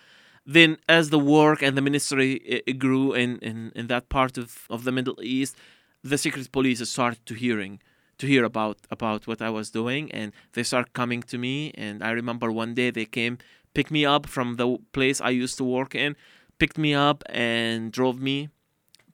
Then, 0.45 0.79
as 0.89 1.11
the 1.11 1.19
work 1.19 1.61
and 1.63 1.77
the 1.77 1.83
ministry 1.83 2.63
grew 2.79 3.13
in, 3.13 3.39
in, 3.39 3.73
in 3.75 3.89
that 3.89 4.09
part 4.09 4.39
of, 4.39 4.67
of 4.71 4.85
the 4.85 4.93
Middle 4.93 5.19
East, 5.21 5.57
the 6.05 6.19
secret 6.19 6.53
police 6.53 6.89
started 6.89 7.25
to 7.27 7.35
hearing 7.35 7.81
to 8.19 8.27
hear 8.27 8.45
about 8.45 8.79
about 8.91 9.27
what 9.27 9.43
I 9.43 9.51
was 9.51 9.71
doing, 9.71 10.11
and 10.13 10.33
they 10.53 10.63
start 10.63 10.93
coming 10.93 11.23
to 11.25 11.39
me. 11.39 11.73
And 11.75 12.03
I 12.03 12.11
remember 12.11 12.51
one 12.51 12.75
day 12.75 12.91
they 12.91 13.05
came, 13.05 13.39
picked 13.75 13.91
me 13.91 14.07
up 14.07 14.27
from 14.27 14.57
the 14.57 14.79
place 14.93 15.21
I 15.21 15.31
used 15.31 15.59
to 15.59 15.65
work 15.65 15.95
in, 15.95 16.17
picked 16.59 16.79
me 16.79 16.95
up 16.95 17.23
and 17.29 17.93
drove 17.93 18.21
me 18.21 18.49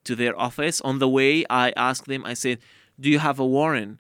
to 0.05 0.15
their 0.15 0.39
office. 0.39 0.81
On 0.83 0.99
the 0.99 1.09
way, 1.09 1.45
I 1.51 1.73
asked 1.77 2.07
them. 2.07 2.25
I 2.25 2.35
said, 2.35 2.59
"Do 3.01 3.11
you 3.11 3.19
have 3.19 3.39
a 3.41 3.47
warrant?" 3.47 3.99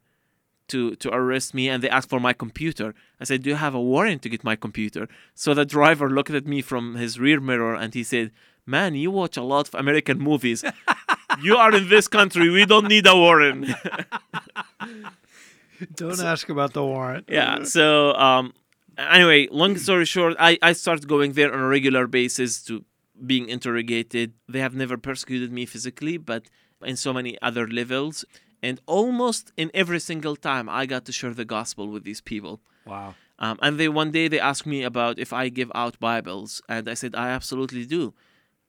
To, 0.68 0.94
to 0.96 1.12
arrest 1.12 1.52
me 1.52 1.68
and 1.68 1.82
they 1.82 1.90
asked 1.90 2.08
for 2.08 2.20
my 2.20 2.32
computer. 2.32 2.94
I 3.20 3.24
said, 3.24 3.42
Do 3.42 3.50
you 3.50 3.56
have 3.56 3.74
a 3.74 3.80
warrant 3.80 4.22
to 4.22 4.30
get 4.30 4.42
my 4.42 4.56
computer? 4.56 5.06
So 5.34 5.52
the 5.52 5.66
driver 5.66 6.08
looked 6.08 6.30
at 6.30 6.46
me 6.46 6.62
from 6.62 6.94
his 6.94 7.20
rear 7.20 7.40
mirror 7.40 7.74
and 7.74 7.92
he 7.92 8.02
said, 8.02 8.30
Man, 8.64 8.94
you 8.94 9.10
watch 9.10 9.36
a 9.36 9.42
lot 9.42 9.68
of 9.68 9.74
American 9.74 10.18
movies. 10.18 10.64
you 11.42 11.56
are 11.56 11.74
in 11.74 11.88
this 11.88 12.08
country. 12.08 12.48
We 12.48 12.64
don't 12.64 12.88
need 12.88 13.06
a 13.06 13.14
warrant. 13.14 13.66
don't 15.94 16.16
so, 16.16 16.26
ask 16.26 16.48
about 16.48 16.72
the 16.72 16.84
warrant. 16.84 17.26
Yeah. 17.28 17.64
So, 17.64 18.14
um, 18.14 18.54
anyway, 18.96 19.48
long 19.50 19.76
story 19.76 20.04
short, 20.04 20.36
I, 20.38 20.58
I 20.62 20.72
started 20.72 21.08
going 21.08 21.32
there 21.32 21.52
on 21.52 21.60
a 21.60 21.66
regular 21.66 22.06
basis 22.06 22.62
to 22.64 22.84
being 23.26 23.48
interrogated. 23.48 24.34
They 24.48 24.60
have 24.60 24.74
never 24.74 24.96
persecuted 24.96 25.52
me 25.52 25.66
physically, 25.66 26.16
but 26.16 26.44
in 26.82 26.96
so 26.96 27.12
many 27.12 27.40
other 27.42 27.68
levels. 27.68 28.24
And 28.62 28.80
almost 28.86 29.52
in 29.56 29.70
every 29.74 30.00
single 30.00 30.36
time, 30.36 30.68
I 30.68 30.86
got 30.86 31.04
to 31.06 31.12
share 31.12 31.34
the 31.34 31.44
gospel 31.44 31.88
with 31.88 32.04
these 32.04 32.20
people. 32.20 32.60
Wow. 32.86 33.14
Um, 33.38 33.58
and 33.60 33.78
they 33.78 33.88
one 33.88 34.12
day 34.12 34.28
they 34.28 34.38
asked 34.38 34.66
me 34.66 34.84
about 34.84 35.18
if 35.18 35.32
I 35.32 35.48
give 35.48 35.72
out 35.74 35.98
Bibles, 35.98 36.62
and 36.68 36.88
I 36.88 36.94
said 36.94 37.14
I 37.16 37.30
absolutely 37.30 37.84
do. 37.84 38.14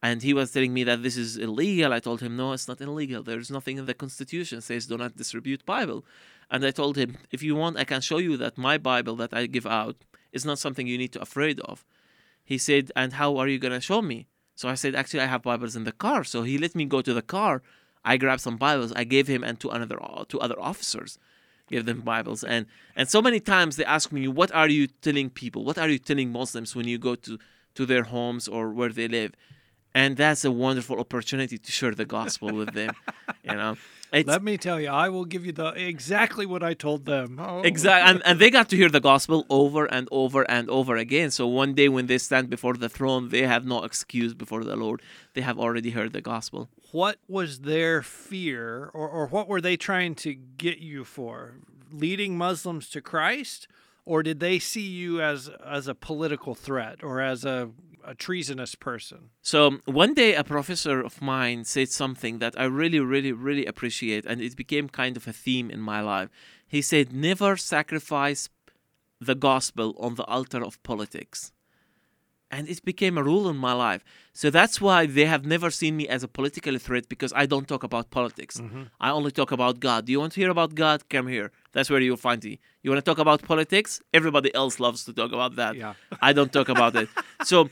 And 0.01 0.21
he 0.21 0.33
was 0.33 0.51
telling 0.51 0.73
me 0.73 0.83
that 0.83 1.01
this 1.01 1.15
is 1.15 1.38
illegal. 1.38 1.93
I 1.93 2.00
told 2.00 2.19
him 2.21 2.35
no, 2.35 2.51
it's 2.51 2.67
not 2.67 2.81
illegal. 2.81 3.23
There's 3.23 3.51
nothing 3.51 3.77
in 3.77 3.85
the 3.85 3.93
Constitution 3.93 4.62
says 4.62 4.88
do 4.88 4.97
not 4.97 5.15
distribute 5.15 5.65
Bible. 5.65 6.03
And 6.51 6.65
I 6.65 6.71
told 6.71 6.97
him 6.97 7.17
if 7.31 7.41
you 7.41 7.55
want, 7.55 7.77
I 7.77 7.85
can 7.85 8.01
show 8.01 8.17
you 8.17 8.35
that 8.38 8.57
my 8.57 8.77
Bible 8.77 9.15
that 9.17 9.33
I 9.33 9.45
give 9.45 9.65
out 9.65 9.95
is 10.33 10.43
not 10.43 10.59
something 10.59 10.88
you 10.88 10.97
need 10.97 11.13
to 11.13 11.21
afraid 11.21 11.59
of. 11.62 11.85
He 12.43 12.57
said, 12.57 12.91
and 12.95 13.13
how 13.13 13.38
are 13.38 13.47
you 13.47 13.59
gonna 13.59 13.79
show 13.79 14.01
me? 14.01 14.27
So 14.55 14.67
I 14.67 14.75
said, 14.75 14.93
actually, 14.93 15.21
I 15.21 15.27
have 15.27 15.43
Bibles 15.43 15.75
in 15.75 15.83
the 15.83 15.91
car. 15.91 16.23
So 16.23 16.43
he 16.43 16.57
let 16.57 16.75
me 16.75 16.85
go 16.85 17.01
to 17.01 17.13
the 17.13 17.21
car. 17.21 17.62
I 18.05 18.17
grabbed 18.17 18.41
some 18.41 18.57
Bibles. 18.57 18.91
I 18.93 19.03
gave 19.03 19.27
him 19.27 19.43
and 19.43 19.60
to 19.62 19.69
another 19.69 19.98
to 20.29 20.39
other 20.39 20.60
officers 20.60 21.17
give 21.69 21.86
them 21.86 22.01
Bibles. 22.01 22.43
And 22.43 22.65
and 22.95 23.10
so 23.10 23.22
many 23.22 23.39
times 23.39 23.75
they 23.75 23.86
ask 23.86 24.12
me, 24.12 24.27
what 24.27 24.53
are 24.53 24.67
you 24.67 24.88
telling 24.88 25.29
people? 25.29 25.63
What 25.63 25.77
are 25.77 25.89
you 25.89 26.00
telling 26.00 26.31
Muslims 26.31 26.75
when 26.75 26.88
you 26.88 26.98
go 26.98 27.15
to 27.15 27.39
to 27.75 27.86
their 27.86 28.03
homes 28.03 28.48
or 28.48 28.72
where 28.72 28.89
they 28.89 29.07
live? 29.07 29.33
And 29.95 30.17
that's 30.17 30.43
a 30.43 30.51
wonderful 30.51 31.00
opportunity 31.00 31.57
to 31.57 31.71
share 31.71 31.93
the 31.93 32.05
gospel 32.05 32.51
with 32.51 32.73
them. 32.73 32.91
You 33.43 33.55
know, 33.55 33.77
it's, 34.13 34.27
Let 34.27 34.43
me 34.43 34.57
tell 34.57 34.79
you, 34.79 34.89
I 34.89 35.09
will 35.09 35.25
give 35.25 35.45
you 35.45 35.51
the 35.51 35.67
exactly 35.67 36.45
what 36.47 36.63
I 36.63 36.73
told 36.73 37.05
them. 37.05 37.39
Oh. 37.39 37.62
Exactly, 37.62 38.09
and, 38.09 38.21
and 38.25 38.39
they 38.39 38.50
got 38.50 38.69
to 38.69 38.75
hear 38.75 38.89
the 38.89 39.00
gospel 39.00 39.45
over 39.50 39.85
and 39.85 40.07
over 40.12 40.50
and 40.50 40.67
over 40.69 40.95
again. 40.95 41.29
So 41.29 41.47
one 41.47 41.73
day 41.75 41.89
when 41.89 42.07
they 42.07 42.17
stand 42.17 42.50
before 42.50 42.73
the 42.73 42.89
throne, 42.89 43.29
they 43.29 43.41
have 43.41 43.65
no 43.65 43.83
excuse 43.83 44.33
before 44.33 44.63
the 44.63 44.75
Lord. 44.75 45.01
They 45.35 45.41
have 45.41 45.59
already 45.59 45.91
heard 45.91 46.13
the 46.13 46.21
gospel. 46.21 46.69
What 46.91 47.17
was 47.27 47.59
their 47.59 48.01
fear, 48.01 48.89
or, 48.93 49.07
or 49.07 49.27
what 49.27 49.47
were 49.47 49.62
they 49.62 49.77
trying 49.77 50.15
to 50.15 50.33
get 50.33 50.79
you 50.79 51.03
for? 51.03 51.55
Leading 51.91 52.35
Muslims 52.35 52.89
to 52.89 53.01
Christ, 53.01 53.67
or 54.05 54.23
did 54.23 54.39
they 54.39 54.57
see 54.57 54.88
you 54.88 55.21
as 55.21 55.50
as 55.65 55.88
a 55.88 55.95
political 55.95 56.55
threat 56.55 57.03
or 57.03 57.21
as 57.21 57.45
a 57.45 57.69
a 58.05 58.15
treasonous 58.15 58.75
person. 58.75 59.29
So 59.41 59.79
one 59.86 60.13
day, 60.13 60.36
a 60.36 60.43
professor 60.43 61.01
of 61.01 61.22
mine 61.22 61.63
said 61.63 61.89
something 61.89 62.39
that 62.39 62.60
I 62.60 62.65
really, 62.65 63.00
really, 63.00 63.31
really 63.31 63.65
appreciate, 63.65 64.25
and 64.25 64.41
it 64.41 64.55
became 64.55 64.89
kind 64.89 65.17
of 65.17 65.27
a 65.27 65.33
theme 65.33 65.69
in 65.69 65.79
my 65.79 66.01
life. 66.01 66.29
He 66.67 66.81
said, 66.81 67.13
Never 67.13 67.55
sacrifice 67.57 68.50
the 69.19 69.36
gospel 69.36 69.95
on 70.00 70.15
the 70.15 70.24
altar 70.25 70.63
of 70.63 70.81
politics. 70.83 71.51
And 72.51 72.69
it 72.69 72.86
became 72.86 73.17
a 73.17 73.24
rule 73.24 73.50
in 73.50 73.57
my 73.57 73.74
life. 73.74 74.03
So 74.31 74.51
that's 74.51 74.79
why 74.79 75.07
they 75.07 75.25
have 75.25 75.43
never 75.43 75.72
seen 75.72 75.98
me 75.98 76.07
as 76.07 76.22
a 76.22 76.27
political 76.27 76.77
threat 76.77 77.10
because 77.10 77.33
I 77.36 77.48
don't 77.48 77.67
talk 77.67 77.83
about 77.83 78.12
politics. 78.12 78.60
Mm-hmm. 78.60 78.83
I 79.01 79.10
only 79.10 79.31
talk 79.31 79.51
about 79.51 79.79
God. 79.79 80.05
Do 80.05 80.12
you 80.12 80.19
want 80.19 80.33
to 80.33 80.39
hear 80.39 80.51
about 80.51 80.75
God? 80.75 81.10
Come 81.10 81.27
here. 81.27 81.51
That's 81.72 81.89
where 81.89 82.00
you'll 82.00 82.15
find 82.17 82.43
me. 82.43 82.60
You 82.83 82.91
want 82.91 83.03
to 83.03 83.10
talk 83.10 83.17
about 83.17 83.41
politics? 83.41 84.01
Everybody 84.13 84.53
else 84.53 84.79
loves 84.79 85.03
to 85.05 85.13
talk 85.13 85.31
about 85.31 85.55
that. 85.55 85.75
Yeah. 85.75 85.93
I 86.22 86.31
don't 86.33 86.53
talk 86.53 86.69
about 86.69 86.95
it. 86.95 87.10
So 87.43 87.69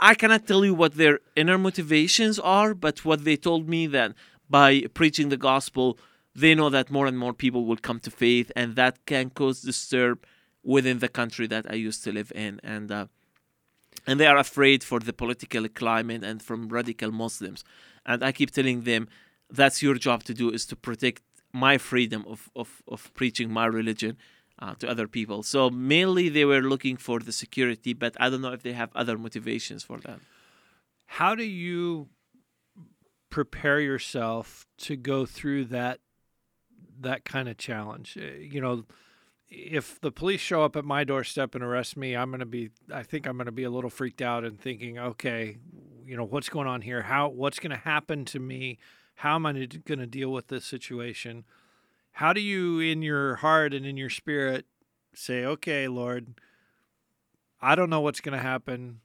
I 0.00 0.14
cannot 0.14 0.46
tell 0.46 0.64
you 0.64 0.74
what 0.74 0.94
their 0.94 1.20
inner 1.36 1.58
motivations 1.58 2.38
are, 2.38 2.74
but 2.74 3.04
what 3.04 3.24
they 3.24 3.36
told 3.36 3.68
me 3.68 3.86
that 3.88 4.14
by 4.50 4.84
preaching 4.94 5.28
the 5.28 5.36
gospel, 5.36 5.98
they 6.34 6.54
know 6.54 6.68
that 6.70 6.90
more 6.90 7.06
and 7.06 7.18
more 7.18 7.32
people 7.32 7.64
will 7.64 7.76
come 7.76 8.00
to 8.00 8.10
faith, 8.10 8.50
and 8.56 8.74
that 8.76 9.04
can 9.06 9.30
cause 9.30 9.60
disturb 9.60 10.24
within 10.64 10.98
the 10.98 11.08
country 11.08 11.46
that 11.46 11.66
I 11.70 11.74
used 11.74 12.02
to 12.04 12.12
live 12.12 12.32
in, 12.34 12.60
and 12.64 12.90
uh, 12.90 13.06
and 14.06 14.18
they 14.18 14.26
are 14.26 14.38
afraid 14.38 14.82
for 14.82 15.00
the 15.00 15.12
political 15.12 15.68
climate 15.68 16.24
and 16.24 16.42
from 16.42 16.68
radical 16.68 17.12
Muslims. 17.12 17.62
And 18.06 18.22
I 18.24 18.32
keep 18.32 18.50
telling 18.50 18.82
them 18.82 19.08
that's 19.50 19.82
your 19.82 19.94
job 19.94 20.24
to 20.24 20.34
do 20.34 20.50
is 20.50 20.66
to 20.66 20.76
protect 20.76 21.22
my 21.52 21.78
freedom 21.78 22.24
of 22.26 22.50
of, 22.56 22.82
of 22.88 23.12
preaching 23.14 23.50
my 23.50 23.66
religion 23.66 24.16
uh, 24.58 24.74
to 24.74 24.88
other 24.88 25.06
people. 25.06 25.42
So 25.42 25.70
mainly 25.70 26.28
they 26.28 26.44
were 26.44 26.60
looking 26.60 26.96
for 26.96 27.20
the 27.20 27.32
security, 27.32 27.92
but 27.92 28.16
I 28.18 28.28
don't 28.30 28.40
know 28.40 28.52
if 28.52 28.62
they 28.62 28.72
have 28.72 28.90
other 28.94 29.16
motivations 29.16 29.82
for 29.82 29.98
that. 29.98 30.20
How 31.06 31.34
do 31.34 31.44
you 31.44 32.08
prepare 33.30 33.80
yourself 33.80 34.66
to 34.78 34.96
go 34.96 35.26
through 35.26 35.66
that 35.66 36.00
that 37.00 37.24
kind 37.24 37.48
of 37.48 37.56
challenge? 37.56 38.18
Uh, 38.20 38.34
you 38.38 38.60
know, 38.60 38.84
if 39.48 40.00
the 40.00 40.10
police 40.10 40.40
show 40.40 40.62
up 40.62 40.76
at 40.76 40.84
my 40.84 41.04
doorstep 41.04 41.54
and 41.54 41.64
arrest 41.64 41.96
me, 41.96 42.14
I'm 42.16 42.30
going 42.30 42.40
to 42.40 42.46
be 42.46 42.70
I 42.92 43.02
think 43.02 43.26
I'm 43.26 43.36
going 43.36 43.46
to 43.46 43.52
be 43.52 43.64
a 43.64 43.70
little 43.70 43.90
freaked 43.90 44.22
out 44.22 44.44
and 44.44 44.60
thinking, 44.60 44.98
okay, 44.98 45.58
you 46.04 46.16
know, 46.16 46.24
what's 46.24 46.48
going 46.48 46.66
on 46.66 46.82
here? 46.82 47.02
How 47.02 47.28
what's 47.28 47.58
going 47.58 47.70
to 47.70 47.76
happen 47.76 48.24
to 48.26 48.38
me? 48.38 48.78
How 49.14 49.34
am 49.34 49.46
I 49.46 49.52
going 49.52 49.98
to 49.98 50.06
deal 50.06 50.30
with 50.30 50.48
this 50.48 50.64
situation? 50.64 51.44
How 52.18 52.32
do 52.32 52.40
you 52.40 52.80
in 52.80 53.00
your 53.00 53.36
heart 53.36 53.72
and 53.72 53.86
in 53.86 53.96
your 53.96 54.10
spirit 54.10 54.66
say 55.14 55.44
okay 55.44 55.86
lord 55.86 56.34
i 57.62 57.76
don't 57.76 57.90
know 57.90 58.00
what's 58.00 58.20
going 58.20 58.36
to 58.36 58.42
happen. 58.52 59.00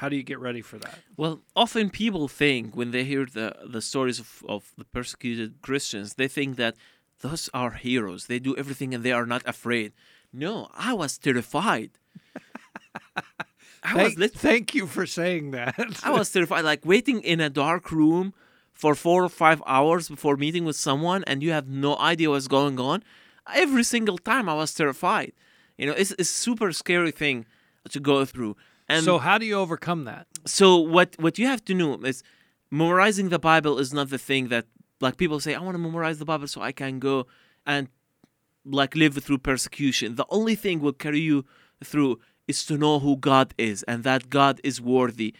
How 0.00 0.10
do 0.10 0.16
you 0.16 0.22
get 0.22 0.38
ready 0.38 0.60
for 0.60 0.78
that? 0.78 0.98
Well 1.16 1.40
often 1.64 1.88
people 1.88 2.28
think 2.28 2.76
when 2.76 2.90
they 2.90 3.04
hear 3.12 3.24
the, 3.24 3.48
the 3.66 3.80
stories 3.80 4.18
of, 4.20 4.28
of 4.46 4.60
the 4.78 4.84
persecuted 4.84 5.50
christians 5.62 6.14
they 6.14 6.28
think 6.28 6.56
that 6.56 6.74
those 7.20 7.48
are 7.54 7.72
heroes. 7.72 8.26
They 8.26 8.38
do 8.38 8.54
everything 8.62 8.94
and 8.94 9.02
they 9.02 9.12
are 9.12 9.26
not 9.34 9.42
afraid. 9.54 9.92
No 10.32 10.68
i 10.90 10.92
was 10.92 11.18
terrified. 11.18 11.90
I 13.82 13.92
thank, 13.94 14.18
was 14.18 14.30
thank 14.30 14.74
you 14.74 14.86
for 14.86 15.06
saying 15.06 15.50
that. 15.52 15.74
I 16.04 16.10
was 16.10 16.30
terrified 16.30 16.64
like 16.72 16.84
waiting 16.94 17.18
in 17.22 17.40
a 17.40 17.50
dark 17.50 17.90
room 17.90 18.34
for 18.76 18.94
four 18.94 19.24
or 19.24 19.28
five 19.28 19.62
hours 19.66 20.08
before 20.08 20.36
meeting 20.36 20.64
with 20.64 20.76
someone 20.76 21.24
and 21.26 21.42
you 21.42 21.50
have 21.50 21.66
no 21.66 21.96
idea 21.96 22.28
what's 22.30 22.46
going 22.46 22.78
on 22.78 23.02
every 23.54 23.82
single 23.82 24.18
time 24.18 24.48
i 24.48 24.54
was 24.54 24.72
terrified. 24.74 25.32
You 25.78 25.86
know 25.86 25.92
it's, 25.92 26.12
it's 26.12 26.30
a 26.30 26.40
super 26.46 26.72
scary 26.72 27.10
thing 27.10 27.46
to 27.90 27.98
go 28.00 28.24
through. 28.24 28.56
And 28.88 29.02
so 29.04 29.18
how 29.18 29.36
do 29.38 29.46
you 29.46 29.56
overcome 29.64 30.04
that? 30.04 30.26
So 30.44 30.76
what 30.76 31.16
what 31.18 31.38
you 31.38 31.46
have 31.46 31.64
to 31.64 31.74
know 31.74 31.94
is 32.12 32.22
memorizing 32.70 33.28
the 33.30 33.38
bible 33.38 33.78
is 33.78 33.92
not 33.98 34.10
the 34.10 34.18
thing 34.28 34.48
that 34.48 34.66
like 35.00 35.16
people 35.16 35.38
say 35.40 35.54
i 35.54 35.60
want 35.60 35.74
to 35.78 35.84
memorize 35.88 36.18
the 36.18 36.24
bible 36.24 36.48
so 36.48 36.60
i 36.60 36.72
can 36.72 36.98
go 36.98 37.26
and 37.64 37.88
like 38.64 38.96
live 38.96 39.14
through 39.24 39.38
persecution. 39.38 40.16
The 40.16 40.26
only 40.28 40.56
thing 40.56 40.80
will 40.80 40.98
carry 41.04 41.20
you 41.20 41.44
through 41.84 42.18
is 42.48 42.64
to 42.66 42.76
know 42.76 42.98
who 42.98 43.16
god 43.16 43.54
is 43.56 43.82
and 43.84 44.02
that 44.04 44.28
god 44.28 44.60
is 44.64 44.80
worthy 44.80 45.34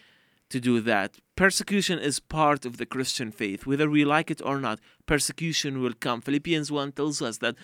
to 0.49 0.59
do 0.59 0.81
that. 0.81 1.17
Persecution 1.35 1.99
is 1.99 2.19
part 2.19 2.65
of 2.65 2.77
the 2.77 2.85
Christian 2.85 3.31
faith. 3.31 3.65
Whether 3.65 3.89
we 3.89 4.05
like 4.05 4.31
it 4.31 4.41
or 4.43 4.59
not, 4.59 4.79
persecution 5.05 5.81
will 5.81 5.93
come. 5.93 6.21
Philippians 6.21 6.71
1 6.71 6.93
tells 6.93 7.21
us 7.21 7.37
that 7.39 7.55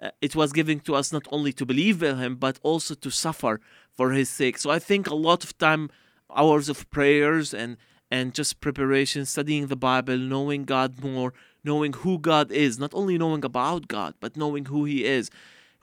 uh, 0.00 0.10
it 0.20 0.36
was 0.36 0.52
given 0.52 0.80
to 0.80 0.94
us 0.94 1.12
not 1.12 1.26
only 1.32 1.52
to 1.52 1.66
believe 1.66 2.02
in 2.02 2.18
Him, 2.18 2.36
but 2.36 2.58
also 2.62 2.94
to 2.94 3.10
suffer 3.10 3.60
for 3.92 4.12
His 4.12 4.30
sake. 4.30 4.58
So 4.58 4.70
I 4.70 4.78
think 4.78 5.08
a 5.08 5.14
lot 5.14 5.42
of 5.42 5.56
time, 5.58 5.90
hours 6.34 6.68
of 6.68 6.88
prayers 6.90 7.52
and 7.52 7.76
and 8.10 8.32
just 8.32 8.60
preparation, 8.60 9.26
studying 9.26 9.66
the 9.66 9.76
Bible, 9.76 10.16
knowing 10.16 10.64
God 10.64 11.02
more, 11.02 11.34
knowing 11.62 11.92
who 11.92 12.18
God 12.18 12.50
is, 12.50 12.78
not 12.78 12.94
only 12.94 13.18
knowing 13.18 13.44
about 13.44 13.86
God, 13.86 14.14
but 14.18 14.34
knowing 14.34 14.64
who 14.66 14.86
He 14.86 15.04
is. 15.04 15.30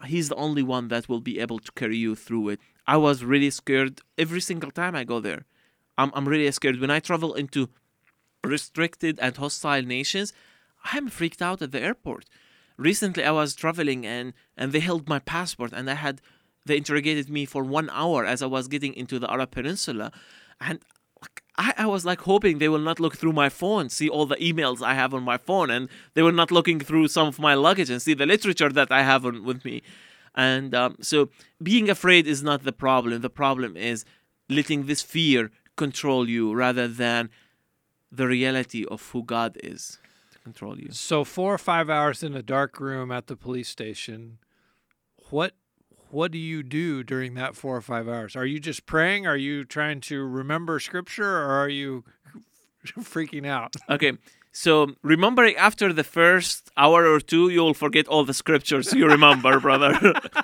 He's 0.06 0.30
the 0.30 0.36
only 0.36 0.64
one 0.64 0.88
that 0.88 1.08
will 1.08 1.22
be 1.22 1.40
able 1.40 1.60
to 1.60 1.72
carry 1.74 1.98
you 1.98 2.16
through 2.16 2.50
it. 2.50 2.60
I 2.88 2.98
was 2.98 3.24
really 3.24 3.50
scared 3.50 4.02
every 4.18 4.42
single 4.42 4.72
time 4.72 4.96
I 4.96 5.04
go 5.04 5.20
there. 5.20 5.46
I'm, 5.98 6.12
I'm 6.14 6.28
really 6.28 6.50
scared. 6.52 6.80
When 6.80 6.92
I 6.92 7.00
travel 7.00 7.34
into 7.34 7.70
restricted 8.44 9.20
and 9.20 9.36
hostile 9.36 9.82
nations, 9.82 10.34
I'm 10.84 11.10
freaked 11.10 11.42
out 11.42 11.62
at 11.62 11.72
the 11.72 11.82
airport. 11.82 12.26
Recently, 12.78 13.24
I 13.24 13.32
was 13.32 13.56
traveling 13.56 14.06
and, 14.06 14.34
and 14.58 14.72
they 14.72 14.82
held 14.82 15.08
my 15.08 15.20
passport 15.20 15.72
and 15.74 15.90
I 15.90 15.96
had 15.96 16.22
they 16.66 16.78
interrogated 16.78 17.30
me 17.30 17.46
for 17.46 17.64
one 17.64 17.90
hour 17.92 18.26
as 18.26 18.42
I 18.42 18.48
was 18.48 18.68
getting 18.68 18.94
into 18.96 19.20
the 19.20 19.32
Arab 19.32 19.52
Peninsula, 19.52 20.12
and 20.60 20.80
I, 21.58 21.74
I 21.78 21.86
was 21.86 22.06
like 22.06 22.22
hoping 22.22 22.58
they 22.58 22.70
will 22.70 22.80
not 22.80 23.00
look 23.00 23.18
through 23.18 23.34
my 23.34 23.50
phone, 23.50 23.90
see 23.90 24.10
all 24.10 24.26
the 24.26 24.36
emails 24.38 24.82
I 24.82 24.96
have 24.96 25.14
on 25.14 25.24
my 25.24 25.38
phone, 25.38 25.70
and 25.70 25.90
they 26.16 26.22
were 26.22 26.32
not 26.32 26.52
looking 26.52 26.80
through 26.80 27.08
some 27.08 27.28
of 27.28 27.40
my 27.40 27.54
luggage 27.54 27.90
and 27.90 28.02
see 28.02 28.14
the 28.14 28.26
literature 28.26 28.70
that 28.70 28.92
I 28.92 29.04
have 29.04 29.26
on, 29.26 29.44
with 29.44 29.64
me. 29.64 29.84
And 30.34 30.76
um, 30.76 30.98
so, 31.02 31.30
being 31.64 31.90
afraid 31.90 32.28
is 32.28 32.44
not 32.44 32.64
the 32.64 32.74
problem. 32.74 33.22
The 33.22 33.30
problem 33.30 33.78
is 33.78 34.04
letting 34.50 34.86
this 34.86 35.02
fear 35.02 35.52
control 35.76 36.30
you 36.30 36.54
rather 36.54 36.88
than 36.88 37.30
the 38.12 38.28
reality 38.28 38.86
of 38.86 39.10
who 39.10 39.24
God 39.24 39.58
is 39.64 40.00
to 40.32 40.40
control 40.40 40.80
you. 40.80 40.90
So 40.92 41.24
four 41.24 41.54
or 41.54 41.58
five 41.58 41.90
hours 41.90 42.24
in 42.24 42.34
a 42.34 42.44
dark 42.44 42.80
room 42.80 43.12
at 43.12 43.28
the 43.28 43.36
police 43.36 43.70
station, 43.70 44.38
what 45.30 45.54
what 46.10 46.32
do 46.32 46.38
you 46.38 46.64
do 46.64 47.04
during 47.04 47.34
that 47.34 47.56
four 47.56 47.76
or 47.76 47.82
five 47.82 48.08
hours? 48.08 48.36
Are 48.36 48.46
you 48.46 48.60
just 48.60 48.86
praying? 48.86 49.28
Are 49.28 49.36
you 49.36 49.66
trying 49.66 50.00
to 50.02 50.24
remember 50.24 50.80
scripture 50.80 51.38
or 51.38 51.52
are 51.52 51.68
you 51.68 52.06
freaking 52.86 53.46
out? 53.46 53.76
Okay. 53.90 54.14
So 54.58 54.96
remember, 55.04 55.52
after 55.58 55.92
the 55.92 56.06
first 56.06 56.72
hour 56.78 57.06
or 57.06 57.20
two, 57.20 57.50
you'll 57.50 57.74
forget 57.74 58.08
all 58.08 58.24
the 58.24 58.34
scriptures 58.34 58.94
you 58.94 59.06
remember, 59.06 59.60
brother. 59.68 60.00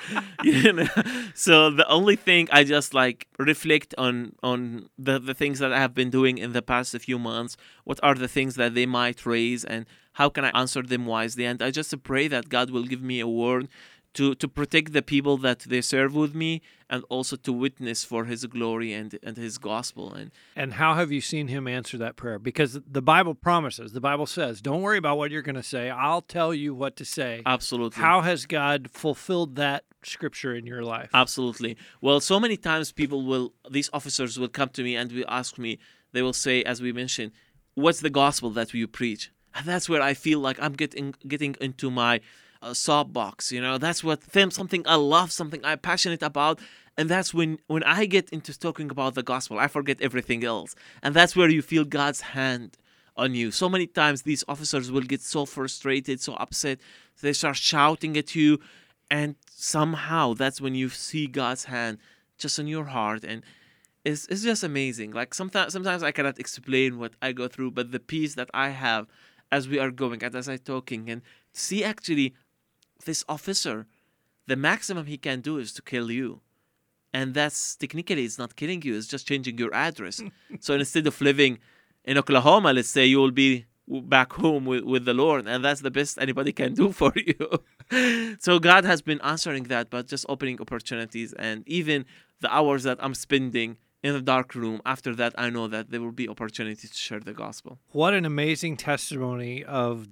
you 0.44 0.74
know? 0.74 0.88
So 1.34 1.70
the 1.70 1.88
only 1.88 2.18
thing 2.18 2.50
I 2.52 2.66
just 2.66 2.94
like 2.94 3.28
reflect 3.40 3.96
on 3.98 4.34
on 4.44 4.90
the, 5.00 5.18
the 5.18 5.34
things 5.34 5.60
that 5.60 5.72
I 5.72 5.80
have 5.80 5.94
been 5.94 6.10
doing 6.10 6.38
in 6.38 6.52
the 6.52 6.62
past 6.62 6.94
few 7.00 7.18
months. 7.18 7.56
What 7.86 8.02
are 8.04 8.14
the 8.14 8.28
things 8.28 8.56
that 8.56 8.76
they 8.76 8.86
might 8.86 9.26
raise 9.26 9.64
and 9.64 9.86
how 10.16 10.28
can 10.28 10.44
I 10.44 10.50
answer 10.50 10.82
them 10.82 11.06
wisely? 11.06 11.46
And 11.46 11.62
I 11.62 11.72
just 11.72 12.04
pray 12.04 12.28
that 12.28 12.50
God 12.50 12.70
will 12.70 12.84
give 12.84 13.02
me 13.02 13.22
a 13.22 13.28
word 13.30 13.70
to, 14.14 14.36
to 14.36 14.48
protect 14.48 14.94
the 14.94 15.02
people 15.02 15.38
that 15.38 15.60
they 15.60 15.82
serve 15.82 16.14
with 16.16 16.36
me 16.36 16.62
and 16.90 17.04
also 17.10 17.38
to 17.38 17.54
witness 17.54 18.04
for 18.04 18.26
his 18.26 18.46
glory 18.46 18.92
and, 18.92 19.18
and 19.24 19.38
his 19.38 19.58
gospel. 19.58 20.14
And 20.14 20.32
and 20.56 20.74
how 20.74 20.96
have 20.96 21.12
you 21.12 21.22
seen 21.22 21.48
him 21.48 21.68
answer 21.68 21.98
that 21.98 22.18
prayer? 22.18 22.38
Because 22.38 22.80
the 22.86 23.02
bible 23.02 23.34
promises 23.34 23.94
the 23.94 24.02
bible 24.02 24.26
says 24.26 24.62
don't 24.62 24.82
worry 24.82 24.98
about 24.98 25.18
what 25.18 25.32
you're 25.32 25.42
going 25.42 25.56
to 25.56 25.64
say. 25.64 25.90
I'll 25.90 26.22
tell 26.22 26.54
you 26.54 26.76
what 26.76 26.96
to 26.98 27.06
say. 27.06 27.42
Absolutely. 27.46 28.02
How 28.02 28.22
has 28.22 28.46
god 28.46 28.90
fulfilled 28.92 29.56
that 29.56 29.86
scripture 30.04 30.54
in 30.54 30.66
your 30.66 30.84
life? 30.84 31.10
Absolutely. 31.14 31.78
Well 32.02 32.20
so 32.20 32.40
many 32.40 32.58
times 32.58 32.92
people 32.92 33.26
will 33.26 33.54
these 33.70 33.90
officers 33.94 34.38
will 34.38 34.50
come 34.50 34.70
to 34.70 34.84
me 34.84 34.96
and 34.96 35.12
will 35.12 35.26
ask 35.30 35.58
me 35.58 35.80
they 36.12 36.22
will 36.22 36.34
say 36.34 36.64
as 36.64 36.82
we 36.82 36.92
mentioned 36.92 37.32
what's 37.76 38.02
the 38.02 38.10
gospel 38.10 38.50
that 38.52 38.74
you 38.74 38.88
preach? 38.88 39.32
And 39.56 39.66
that's 39.66 39.90
where 39.90 40.02
i 40.02 40.14
feel 40.14 40.40
like 40.40 40.58
i'm 40.62 40.74
getting 40.74 41.14
getting 41.28 41.56
into 41.60 41.92
my 41.92 42.22
uh, 42.62 42.74
soapbox. 42.74 43.52
You 43.52 43.62
know, 43.62 43.78
that's 43.78 44.04
what 44.04 44.22
them 44.22 44.52
something 44.52 44.84
I 44.86 44.96
love, 44.96 45.32
something 45.32 45.62
I'm 45.64 45.80
passionate 45.80 46.24
about, 46.24 46.60
and 46.98 47.10
that's 47.10 47.34
when 47.34 47.60
when 47.68 47.84
I 47.84 48.06
get 48.06 48.30
into 48.30 48.58
talking 48.58 48.90
about 48.92 49.16
the 49.16 49.24
gospel, 49.24 49.60
I 49.60 49.68
forget 49.68 50.02
everything 50.02 50.44
else, 50.44 50.76
and 51.02 51.16
that's 51.16 51.36
where 51.36 51.50
you 51.50 51.62
feel 51.62 51.86
God's 51.86 52.22
hand 52.22 52.78
on 53.18 53.36
you. 53.36 53.52
So 53.52 53.68
many 53.70 53.88
times 53.88 54.22
these 54.22 54.44
officers 54.48 54.92
will 54.92 55.02
get 55.02 55.22
so 55.22 55.46
frustrated, 55.46 56.22
so 56.22 56.34
upset, 56.36 56.80
they 57.22 57.34
start 57.34 57.58
shouting 57.58 58.18
at 58.18 58.36
you, 58.36 58.60
and 59.10 59.36
somehow 59.50 60.34
that's 60.34 60.62
when 60.62 60.76
you 60.76 60.90
see 60.90 61.28
God's 61.28 61.66
hand 61.66 61.98
just 62.38 62.60
on 62.60 62.68
your 62.68 62.86
heart 62.86 63.24
and. 63.24 63.44
It's, 64.04 64.26
it's 64.30 64.42
just 64.42 64.64
amazing. 64.64 65.12
Like 65.12 65.32
sometimes 65.36 65.74
sometimes 65.74 66.02
I 66.02 66.12
cannot 66.12 66.40
explain 66.40 66.98
what 66.98 67.14
I 67.22 67.34
go 67.34 67.48
through, 67.48 67.70
but 67.70 67.92
the 67.92 68.00
peace 68.00 68.34
that 68.34 68.50
I 68.52 68.70
have 68.70 69.06
as 69.52 69.68
we 69.68 69.78
are 69.78 69.92
going 69.92 70.24
and 70.24 70.34
as 70.34 70.50
I 70.50 70.58
talking 70.58 71.08
and 71.08 71.22
see 71.54 71.84
actually 71.84 72.34
this 73.06 73.24
officer, 73.28 73.88
the 74.48 74.56
maximum 74.56 75.06
he 75.06 75.18
can 75.18 75.42
do 75.42 75.58
is 75.58 75.74
to 75.74 75.82
kill 75.82 76.12
you. 76.12 76.42
And 77.14 77.34
that's 77.34 77.76
technically 77.76 78.24
it's 78.24 78.38
not 78.38 78.56
killing 78.56 78.82
you, 78.84 78.96
it's 78.96 79.08
just 79.08 79.28
changing 79.28 79.58
your 79.58 79.74
address. 79.74 80.22
so 80.60 80.74
instead 80.76 81.08
of 81.08 81.20
living 81.20 81.60
in 82.06 82.18
Oklahoma, 82.18 82.74
let's 82.74 82.90
say 82.90 83.06
you 83.06 83.20
will 83.20 83.32
be 83.32 83.66
back 83.88 84.32
home 84.34 84.66
with, 84.66 84.84
with 84.84 85.04
the 85.06 85.14
Lord, 85.14 85.48
and 85.48 85.66
that's 85.66 85.82
the 85.82 85.92
best 85.92 86.18
anybody 86.20 86.54
can 86.54 86.74
do 86.74 86.92
for 87.02 87.12
you. 87.16 88.38
so 88.40 88.60
God 88.60 88.86
has 88.86 89.02
been 89.02 89.20
answering 89.22 89.64
that, 89.64 89.90
but 89.90 90.08
just 90.08 90.26
opening 90.30 90.62
opportunities 90.62 91.34
and 91.34 91.68
even 91.68 92.06
the 92.40 92.54
hours 92.54 92.84
that 92.84 92.98
I'm 93.02 93.14
spending 93.14 93.78
in 94.04 94.14
the 94.14 94.22
dark 94.22 94.56
room 94.56 94.82
after 94.86 95.16
that 95.16 95.34
i 95.38 95.50
know 95.50 95.68
that 95.68 95.92
there 95.92 96.02
will 96.02 96.12
be 96.12 96.28
opportunities 96.28 96.90
to 96.90 96.98
share 96.98 97.20
the 97.20 97.34
gospel 97.34 97.78
what 97.92 98.14
an 98.14 98.26
amazing 98.26 98.76
testimony 98.76 99.64
of 99.64 100.08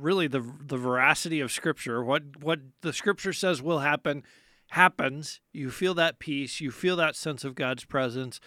really 0.00 0.28
the 0.28 0.44
the 0.60 0.76
veracity 0.76 1.40
of 1.40 1.52
Scripture. 1.52 2.02
What 2.02 2.42
what 2.42 2.60
the 2.82 2.92
Scripture 2.92 3.32
says 3.32 3.62
will 3.62 3.80
happen 3.80 4.22
happens. 4.70 5.40
You 5.52 5.70
feel 5.70 5.94
that 5.94 6.18
peace. 6.18 6.60
You 6.60 6.70
feel 6.70 6.96
that 6.96 7.16
sense 7.16 7.44
of 7.44 7.54
God's 7.54 7.84
presence. 7.84 8.40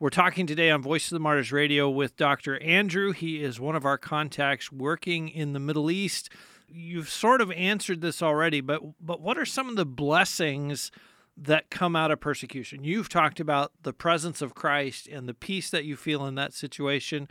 We're 0.00 0.10
talking 0.10 0.46
today 0.46 0.70
on 0.70 0.80
Voice 0.80 1.06
of 1.06 1.16
the 1.16 1.20
Martyrs 1.20 1.50
Radio 1.50 1.90
with 1.90 2.16
Dr. 2.16 2.62
Andrew. 2.62 3.12
He 3.12 3.42
is 3.42 3.58
one 3.58 3.74
of 3.74 3.84
our 3.84 3.98
contacts 3.98 4.70
working 4.70 5.28
in 5.28 5.54
the 5.54 5.60
Middle 5.60 5.90
East. 5.90 6.30
You've 6.68 7.08
sort 7.08 7.40
of 7.40 7.50
answered 7.52 8.00
this 8.00 8.22
already, 8.22 8.60
but 8.60 8.80
but 9.04 9.20
what 9.20 9.38
are 9.38 9.44
some 9.44 9.68
of 9.68 9.76
the 9.76 9.86
blessings 9.86 10.92
that 11.36 11.70
come 11.70 11.96
out 11.96 12.10
of 12.10 12.20
persecution? 12.20 12.84
You've 12.84 13.08
talked 13.08 13.40
about 13.40 13.72
the 13.82 13.92
presence 13.92 14.42
of 14.42 14.54
Christ 14.54 15.08
and 15.08 15.28
the 15.28 15.34
peace 15.34 15.70
that 15.70 15.84
you 15.84 15.96
feel 15.96 16.26
in 16.26 16.34
that 16.36 16.52
situation 16.52 17.28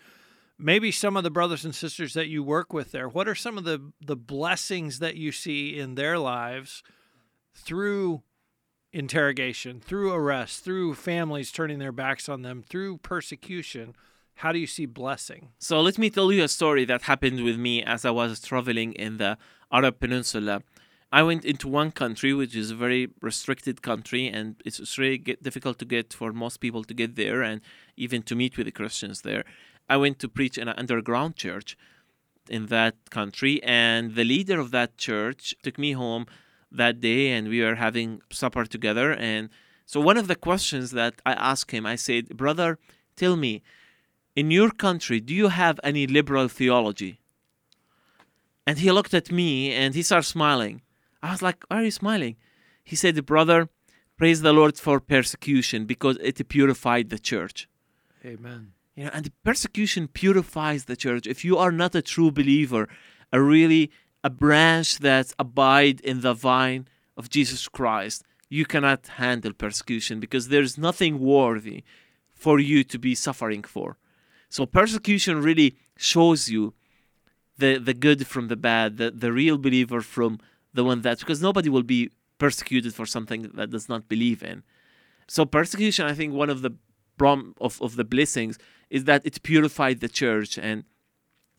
maybe 0.57 0.91
some 0.91 1.15
of 1.15 1.23
the 1.23 1.29
brothers 1.29 1.65
and 1.65 1.75
sisters 1.75 2.13
that 2.13 2.27
you 2.27 2.43
work 2.43 2.73
with 2.73 2.91
there 2.91 3.07
what 3.07 3.27
are 3.27 3.35
some 3.35 3.57
of 3.57 3.63
the 3.63 3.91
the 4.01 4.15
blessings 4.15 4.99
that 4.99 5.15
you 5.15 5.31
see 5.31 5.77
in 5.77 5.95
their 5.95 6.17
lives 6.17 6.83
through 7.53 8.21
interrogation 8.93 9.79
through 9.79 10.11
arrest 10.13 10.63
through 10.63 10.93
families 10.93 11.51
turning 11.51 11.79
their 11.79 11.91
backs 11.91 12.27
on 12.29 12.41
them 12.41 12.63
through 12.67 12.97
persecution? 12.97 13.95
How 14.35 14.51
do 14.51 14.59
you 14.59 14.67
see 14.67 14.85
blessing? 14.85 15.49
So 15.57 15.81
let 15.81 15.97
me 15.97 16.09
tell 16.09 16.31
you 16.31 16.43
a 16.43 16.47
story 16.47 16.85
that 16.85 17.03
happened 17.03 17.43
with 17.43 17.57
me 17.57 17.83
as 17.83 18.05
i 18.05 18.11
was 18.11 18.39
traveling 18.39 18.93
in 18.93 19.17
the 19.17 19.37
arab 19.71 19.99
peninsula. 19.99 20.61
I 21.11 21.23
went 21.23 21.45
into 21.45 21.69
one 21.69 21.91
country, 21.91 22.33
which 22.33 22.55
is 22.55 22.71
a 22.71 22.75
very 22.75 23.07
restricted 23.21 23.81
country, 23.81 24.27
and 24.27 24.55
it's 24.65 24.97
really 24.97 25.19
difficult 25.19 25.79
to 25.79 25.85
get 25.85 26.13
for 26.13 26.33
most 26.33 26.57
people 26.57 26.83
to 26.83 26.93
get 26.93 27.15
there, 27.15 27.41
and 27.41 27.61
even 27.95 28.23
to 28.23 28.35
meet 28.35 28.57
with 28.57 28.65
the 28.65 28.73
Christians 28.73 29.21
there. 29.21 29.45
I 29.89 29.97
went 29.97 30.19
to 30.19 30.29
preach 30.29 30.57
in 30.57 30.67
an 30.67 30.75
underground 30.77 31.35
church 31.35 31.77
in 32.49 32.67
that 32.67 33.09
country, 33.09 33.61
and 33.63 34.15
the 34.15 34.23
leader 34.23 34.59
of 34.59 34.71
that 34.71 34.97
church 34.97 35.55
took 35.63 35.77
me 35.77 35.93
home 35.93 36.25
that 36.71 36.99
day, 36.99 37.31
and 37.31 37.47
we 37.47 37.61
were 37.61 37.75
having 37.75 38.21
supper 38.31 38.65
together. 38.65 39.13
And 39.13 39.49
so, 39.85 39.99
one 39.99 40.17
of 40.17 40.27
the 40.27 40.35
questions 40.35 40.91
that 40.91 41.21
I 41.25 41.33
asked 41.33 41.71
him, 41.71 41.85
I 41.85 41.95
said, 41.95 42.35
Brother, 42.35 42.77
tell 43.15 43.35
me, 43.35 43.63
in 44.35 44.51
your 44.51 44.69
country, 44.69 45.19
do 45.19 45.33
you 45.33 45.47
have 45.47 45.79
any 45.83 46.05
liberal 46.05 46.47
theology? 46.47 47.19
And 48.65 48.77
he 48.79 48.91
looked 48.91 49.13
at 49.13 49.31
me 49.31 49.71
and 49.73 49.95
he 49.95 50.03
started 50.03 50.27
smiling. 50.27 50.81
I 51.23 51.31
was 51.31 51.41
like, 51.41 51.63
Why 51.67 51.77
are 51.77 51.85
you 51.85 51.91
smiling? 51.91 52.35
He 52.83 52.95
said, 52.95 53.25
Brother, 53.25 53.69
praise 54.17 54.41
the 54.41 54.53
Lord 54.53 54.77
for 54.77 54.99
persecution 54.99 55.85
because 55.85 56.17
it 56.21 56.47
purified 56.49 57.09
the 57.09 57.19
church. 57.19 57.67
Amen. 58.25 58.73
You 58.97 59.03
know, 59.05 59.11
and 59.13 59.31
persecution 59.43 60.07
purifies 60.07 60.85
the 60.85 60.95
church. 60.95 61.27
If 61.27 61.45
you 61.45 61.55
are 61.57 61.71
not 61.71 61.93
a 61.93 62.01
true 62.01 62.31
believer, 62.31 62.89
a 63.31 63.39
really 63.39 63.91
a 64.23 64.31
branch 64.31 64.97
that 64.97 65.33
abide 65.37 66.01
in 66.01 66.21
the 66.21 66.33
vine 66.33 66.87
of 67.15 67.29
Jesus 67.29 67.67
Christ, 67.67 68.23
you 68.49 68.65
cannot 68.65 69.05
handle 69.07 69.53
persecution 69.53 70.19
because 70.19 70.47
there's 70.47 70.79
nothing 70.79 71.19
worthy 71.19 71.83
for 72.33 72.59
you 72.59 72.83
to 72.85 72.97
be 72.97 73.13
suffering 73.13 73.63
for. 73.63 73.97
So 74.49 74.65
persecution 74.65 75.43
really 75.43 75.77
shows 75.95 76.49
you 76.49 76.73
the 77.59 77.77
the 77.77 77.93
good 77.93 78.25
from 78.25 78.47
the 78.47 78.55
bad, 78.55 78.97
the, 78.97 79.11
the 79.11 79.31
real 79.31 79.59
believer 79.59 80.01
from 80.01 80.39
the 80.73 80.83
one 80.83 81.01
that 81.01 81.19
because 81.19 81.41
nobody 81.41 81.69
will 81.69 81.83
be 81.83 82.09
persecuted 82.39 82.95
for 82.95 83.05
something 83.05 83.43
that 83.53 83.69
does 83.69 83.87
not 83.87 84.09
believe 84.09 84.41
in. 84.41 84.63
So 85.27 85.45
persecution, 85.45 86.05
I 86.07 86.13
think 86.13 86.33
one 86.33 86.49
of 86.49 86.63
the 86.63 86.71
of, 87.19 87.81
of 87.81 87.95
the 87.95 88.03
blessings 88.03 88.57
is 88.89 89.05
that 89.05 89.25
it 89.25 89.43
purified 89.43 89.99
the 89.99 90.09
church. 90.09 90.57
And 90.57 90.83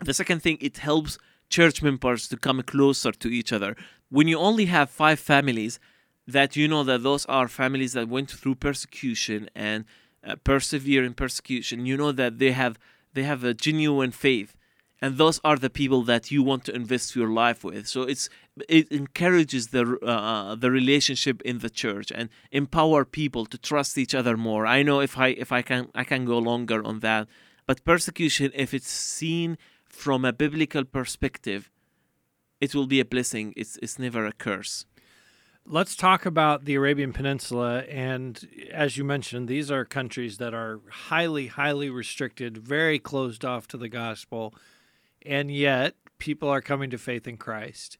the 0.00 0.14
second 0.14 0.42
thing, 0.42 0.58
it 0.60 0.78
helps 0.78 1.18
church 1.48 1.82
members 1.82 2.28
to 2.28 2.36
come 2.36 2.62
closer 2.62 3.12
to 3.12 3.28
each 3.28 3.52
other. 3.52 3.76
When 4.10 4.28
you 4.28 4.38
only 4.38 4.66
have 4.66 4.90
five 4.90 5.18
families, 5.18 5.78
that 6.26 6.56
you 6.56 6.68
know 6.68 6.84
that 6.84 7.02
those 7.02 7.24
are 7.26 7.48
families 7.48 7.94
that 7.94 8.08
went 8.08 8.30
through 8.30 8.56
persecution 8.56 9.48
and 9.54 9.84
uh, 10.22 10.36
persevere 10.44 11.02
in 11.04 11.14
persecution. 11.14 11.86
You 11.86 11.96
know 11.96 12.12
that 12.12 12.38
they 12.38 12.52
have 12.52 12.78
they 13.14 13.22
have 13.22 13.42
a 13.44 13.54
genuine 13.54 14.10
faith 14.10 14.54
and 15.00 15.16
those 15.16 15.40
are 15.44 15.56
the 15.56 15.70
people 15.70 16.02
that 16.02 16.30
you 16.30 16.42
want 16.42 16.64
to 16.64 16.74
invest 16.74 17.14
your 17.14 17.28
life 17.28 17.62
with. 17.62 17.86
So 17.86 18.02
it's 18.02 18.28
it 18.68 18.90
encourages 18.90 19.68
the 19.68 19.98
uh, 20.02 20.06
uh, 20.06 20.54
the 20.54 20.70
relationship 20.70 21.40
in 21.42 21.58
the 21.58 21.70
church 21.70 22.10
and 22.14 22.28
empower 22.50 23.04
people 23.04 23.46
to 23.46 23.58
trust 23.58 23.96
each 23.96 24.14
other 24.14 24.36
more. 24.36 24.66
I 24.66 24.82
know 24.82 25.00
if 25.00 25.16
i 25.18 25.28
if 25.28 25.52
i 25.52 25.62
can 25.62 25.88
i 25.94 26.04
can 26.04 26.24
go 26.24 26.38
longer 26.38 26.84
on 26.84 27.00
that 27.00 27.28
but 27.66 27.84
persecution 27.84 28.50
if 28.54 28.74
it's 28.74 28.90
seen 28.90 29.58
from 29.84 30.24
a 30.24 30.32
biblical 30.32 30.84
perspective 30.84 31.70
it 32.60 32.74
will 32.74 32.86
be 32.86 33.00
a 33.00 33.04
blessing. 33.04 33.52
It's 33.56 33.76
it's 33.82 33.98
never 33.98 34.26
a 34.26 34.32
curse. 34.32 34.84
Let's 35.64 35.94
talk 35.94 36.24
about 36.24 36.64
the 36.64 36.76
Arabian 36.76 37.12
Peninsula. 37.12 37.80
And 37.82 38.48
as 38.72 38.96
you 38.96 39.04
mentioned, 39.04 39.48
these 39.48 39.70
are 39.70 39.84
countries 39.84 40.38
that 40.38 40.54
are 40.54 40.80
highly, 41.10 41.48
highly 41.48 41.90
restricted, 41.90 42.56
very 42.56 42.98
closed 42.98 43.44
off 43.44 43.68
to 43.68 43.76
the 43.76 43.88
gospel 43.88 44.54
and 45.28 45.50
yet 45.50 45.94
people 46.18 46.48
are 46.48 46.62
coming 46.62 46.90
to 46.90 46.98
faith 46.98 47.28
in 47.28 47.36
Christ. 47.36 47.98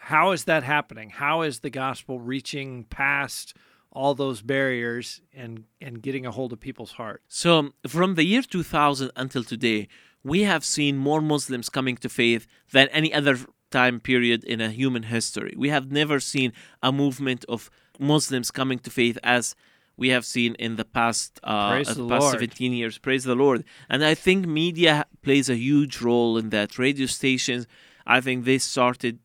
How 0.00 0.32
is 0.32 0.44
that 0.44 0.62
happening? 0.62 1.10
How 1.10 1.42
is 1.42 1.60
the 1.60 1.70
gospel 1.70 2.18
reaching 2.18 2.84
past 2.84 3.54
all 3.92 4.14
those 4.14 4.42
barriers 4.42 5.20
and 5.32 5.64
and 5.80 6.02
getting 6.02 6.26
a 6.26 6.32
hold 6.32 6.52
of 6.52 6.60
people's 6.60 6.92
hearts? 6.92 7.22
So, 7.28 7.72
from 7.86 8.14
the 8.14 8.24
year 8.24 8.42
2000 8.42 9.10
until 9.14 9.44
today, 9.44 9.88
we 10.24 10.42
have 10.42 10.64
seen 10.64 10.96
more 10.96 11.20
Muslims 11.20 11.68
coming 11.68 11.96
to 11.98 12.08
faith 12.08 12.46
than 12.72 12.88
any 12.88 13.12
other 13.12 13.38
time 13.70 14.00
period 14.00 14.42
in 14.44 14.60
a 14.60 14.70
human 14.70 15.04
history. 15.04 15.54
We 15.56 15.68
have 15.68 15.92
never 15.92 16.20
seen 16.20 16.52
a 16.82 16.90
movement 16.92 17.44
of 17.48 17.70
Muslims 17.98 18.50
coming 18.50 18.78
to 18.80 18.90
faith 18.90 19.18
as 19.22 19.54
we 19.96 20.10
have 20.10 20.24
seen 20.24 20.54
in 20.56 20.76
the 20.76 20.84
past 20.84 21.40
uh, 21.42 21.46
uh, 21.46 21.78
the 21.78 21.84
past 21.84 21.98
Lord. 21.98 22.32
17 22.32 22.72
years. 22.72 22.98
Praise 22.98 23.24
the 23.24 23.34
Lord. 23.34 23.64
And 23.88 24.04
I 24.04 24.14
think 24.14 24.46
media 24.46 25.06
plays 25.22 25.48
a 25.48 25.56
huge 25.56 26.00
role 26.00 26.36
in 26.36 26.50
that. 26.50 26.78
Radio 26.78 27.06
stations, 27.06 27.66
I 28.06 28.20
think 28.20 28.44
they 28.44 28.58
started 28.58 29.18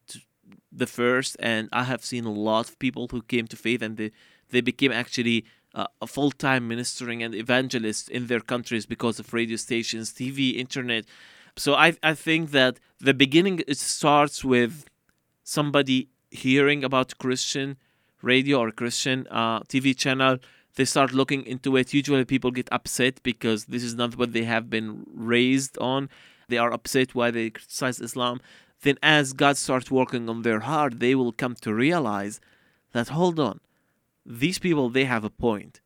the 0.72 0.88
first, 0.88 1.36
and 1.40 1.68
I 1.74 1.84
have 1.84 2.06
seen 2.06 2.26
a 2.26 2.32
lot 2.32 2.70
of 2.70 2.80
people 2.80 3.08
who 3.12 3.22
came 3.22 3.48
to 3.48 3.58
faith 3.58 3.82
and 3.82 3.98
they, 3.98 4.12
they 4.50 4.62
became 4.62 4.92
actually 4.92 5.46
uh, 5.76 5.88
a 6.02 6.08
full 6.08 6.32
time 6.32 6.68
ministering 6.68 7.22
and 7.24 7.36
evangelists 7.36 8.08
in 8.08 8.28
their 8.28 8.40
countries 8.40 8.86
because 8.86 9.20
of 9.20 9.34
radio 9.34 9.58
stations, 9.58 10.14
TV, 10.14 10.56
internet. 10.58 11.06
So 11.58 11.76
I, 11.76 11.96
I 12.02 12.14
think 12.14 12.52
that 12.52 12.80
the 13.00 13.14
beginning 13.14 13.62
it 13.68 13.78
starts 13.78 14.44
with 14.44 14.86
somebody 15.44 16.10
hearing 16.30 16.84
about 16.84 17.18
Christian 17.18 17.78
radio 18.22 18.60
or 18.60 18.72
Christian 18.72 19.28
uh, 19.30 19.62
TV 19.62 19.98
channel. 19.98 20.38
They 20.82 20.86
start 20.86 21.14
looking 21.14 21.46
into 21.46 21.78
it. 21.78 21.94
Usually, 21.94 22.26
people 22.26 22.50
get 22.50 22.68
upset 22.72 23.22
because 23.22 23.66
this 23.66 23.84
is 23.84 23.94
not 23.94 24.18
what 24.18 24.34
they 24.34 24.46
have 24.46 24.68
been 24.68 25.06
raised 25.14 25.78
on. 25.78 26.10
They 26.48 26.58
are 26.58 26.74
upset 26.74 27.14
why 27.14 27.30
they 27.30 27.52
criticize 27.52 28.00
Islam. 28.00 28.42
Then, 28.82 28.98
as 29.04 29.34
God 29.34 29.58
starts 29.58 29.92
working 29.92 30.28
on 30.28 30.42
their 30.42 30.62
heart, 30.62 31.00
they 31.00 31.14
will 31.14 31.34
come 31.34 31.54
to 31.62 31.72
realize 31.72 32.42
that 32.94 33.10
hold 33.10 33.40
on, 33.40 33.60
these 34.26 34.58
people 34.58 34.90
they 34.90 35.06
have 35.06 35.24
a 35.24 35.30
point, 35.30 35.82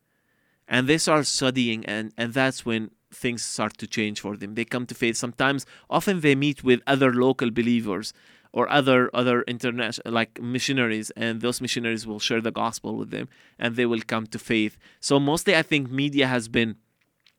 and 0.65 0.88
they 0.88 0.97
start 0.97 1.25
studying, 1.25 1.86
and 1.86 2.13
and 2.17 2.34
that's 2.34 2.65
when 2.65 2.91
things 3.12 3.43
start 3.43 3.77
to 3.79 3.88
change 3.88 4.21
for 4.21 4.38
them. 4.38 4.55
They 4.55 4.63
come 4.63 4.86
to 4.86 4.95
faith. 4.95 5.17
Sometimes, 5.17 5.65
often 5.89 6.21
they 6.21 6.36
meet 6.36 6.63
with 6.63 6.79
other 6.88 7.12
local 7.13 7.51
believers 7.51 8.13
or 8.55 8.71
other 8.71 9.11
other 9.13 9.43
international 9.43 10.11
like 10.11 10.41
missionaries 10.41 11.11
and 11.11 11.41
those 11.41 11.59
missionaries 11.61 12.07
will 12.07 12.23
share 12.27 12.41
the 12.41 12.55
gospel 12.63 12.95
with 12.95 13.11
them 13.11 13.27
and 13.59 13.75
they 13.75 13.85
will 13.85 14.01
come 14.13 14.25
to 14.25 14.39
faith 14.39 14.77
so 14.99 15.19
mostly 15.19 15.55
i 15.55 15.61
think 15.61 15.91
media 15.91 16.25
has 16.25 16.47
been 16.47 16.75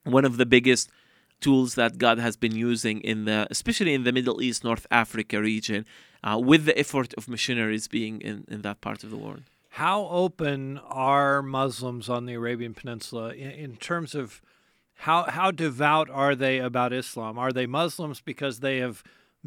one 0.03 0.23
of 0.23 0.37
the 0.37 0.45
biggest 0.45 0.89
tools 1.41 1.75
that 1.75 1.97
god 1.97 2.17
has 2.19 2.37
been 2.37 2.55
using 2.55 3.01
in 3.01 3.25
the 3.25 3.47
especially 3.49 3.93
in 3.93 4.03
the 4.03 4.13
middle 4.13 4.41
east 4.41 4.63
north 4.63 4.85
africa 4.91 5.41
region 5.41 5.85
uh, 6.23 6.39
with 6.49 6.65
the 6.65 6.77
effort 6.79 7.13
of 7.17 7.27
missionaries 7.27 7.87
being 7.87 8.21
in, 8.21 8.45
in 8.47 8.61
that 8.61 8.79
part 8.79 9.03
of 9.03 9.09
the 9.09 9.17
world 9.27 9.43
How 9.85 9.99
open 10.25 10.61
are 11.11 11.43
Muslims 11.43 12.09
on 12.09 12.25
the 12.25 12.33
Arabian 12.41 12.73
Peninsula 12.73 13.25
in, 13.43 13.51
in 13.65 13.71
terms 13.89 14.11
of 14.21 14.41
how 15.05 15.19
how 15.37 15.51
devout 15.51 16.09
are 16.09 16.35
they 16.43 16.55
about 16.69 16.91
Islam? 17.03 17.37
Are 17.37 17.53
they 17.57 17.67
Muslims 17.67 18.19
because 18.31 18.55
they 18.65 18.77
have 18.85 18.97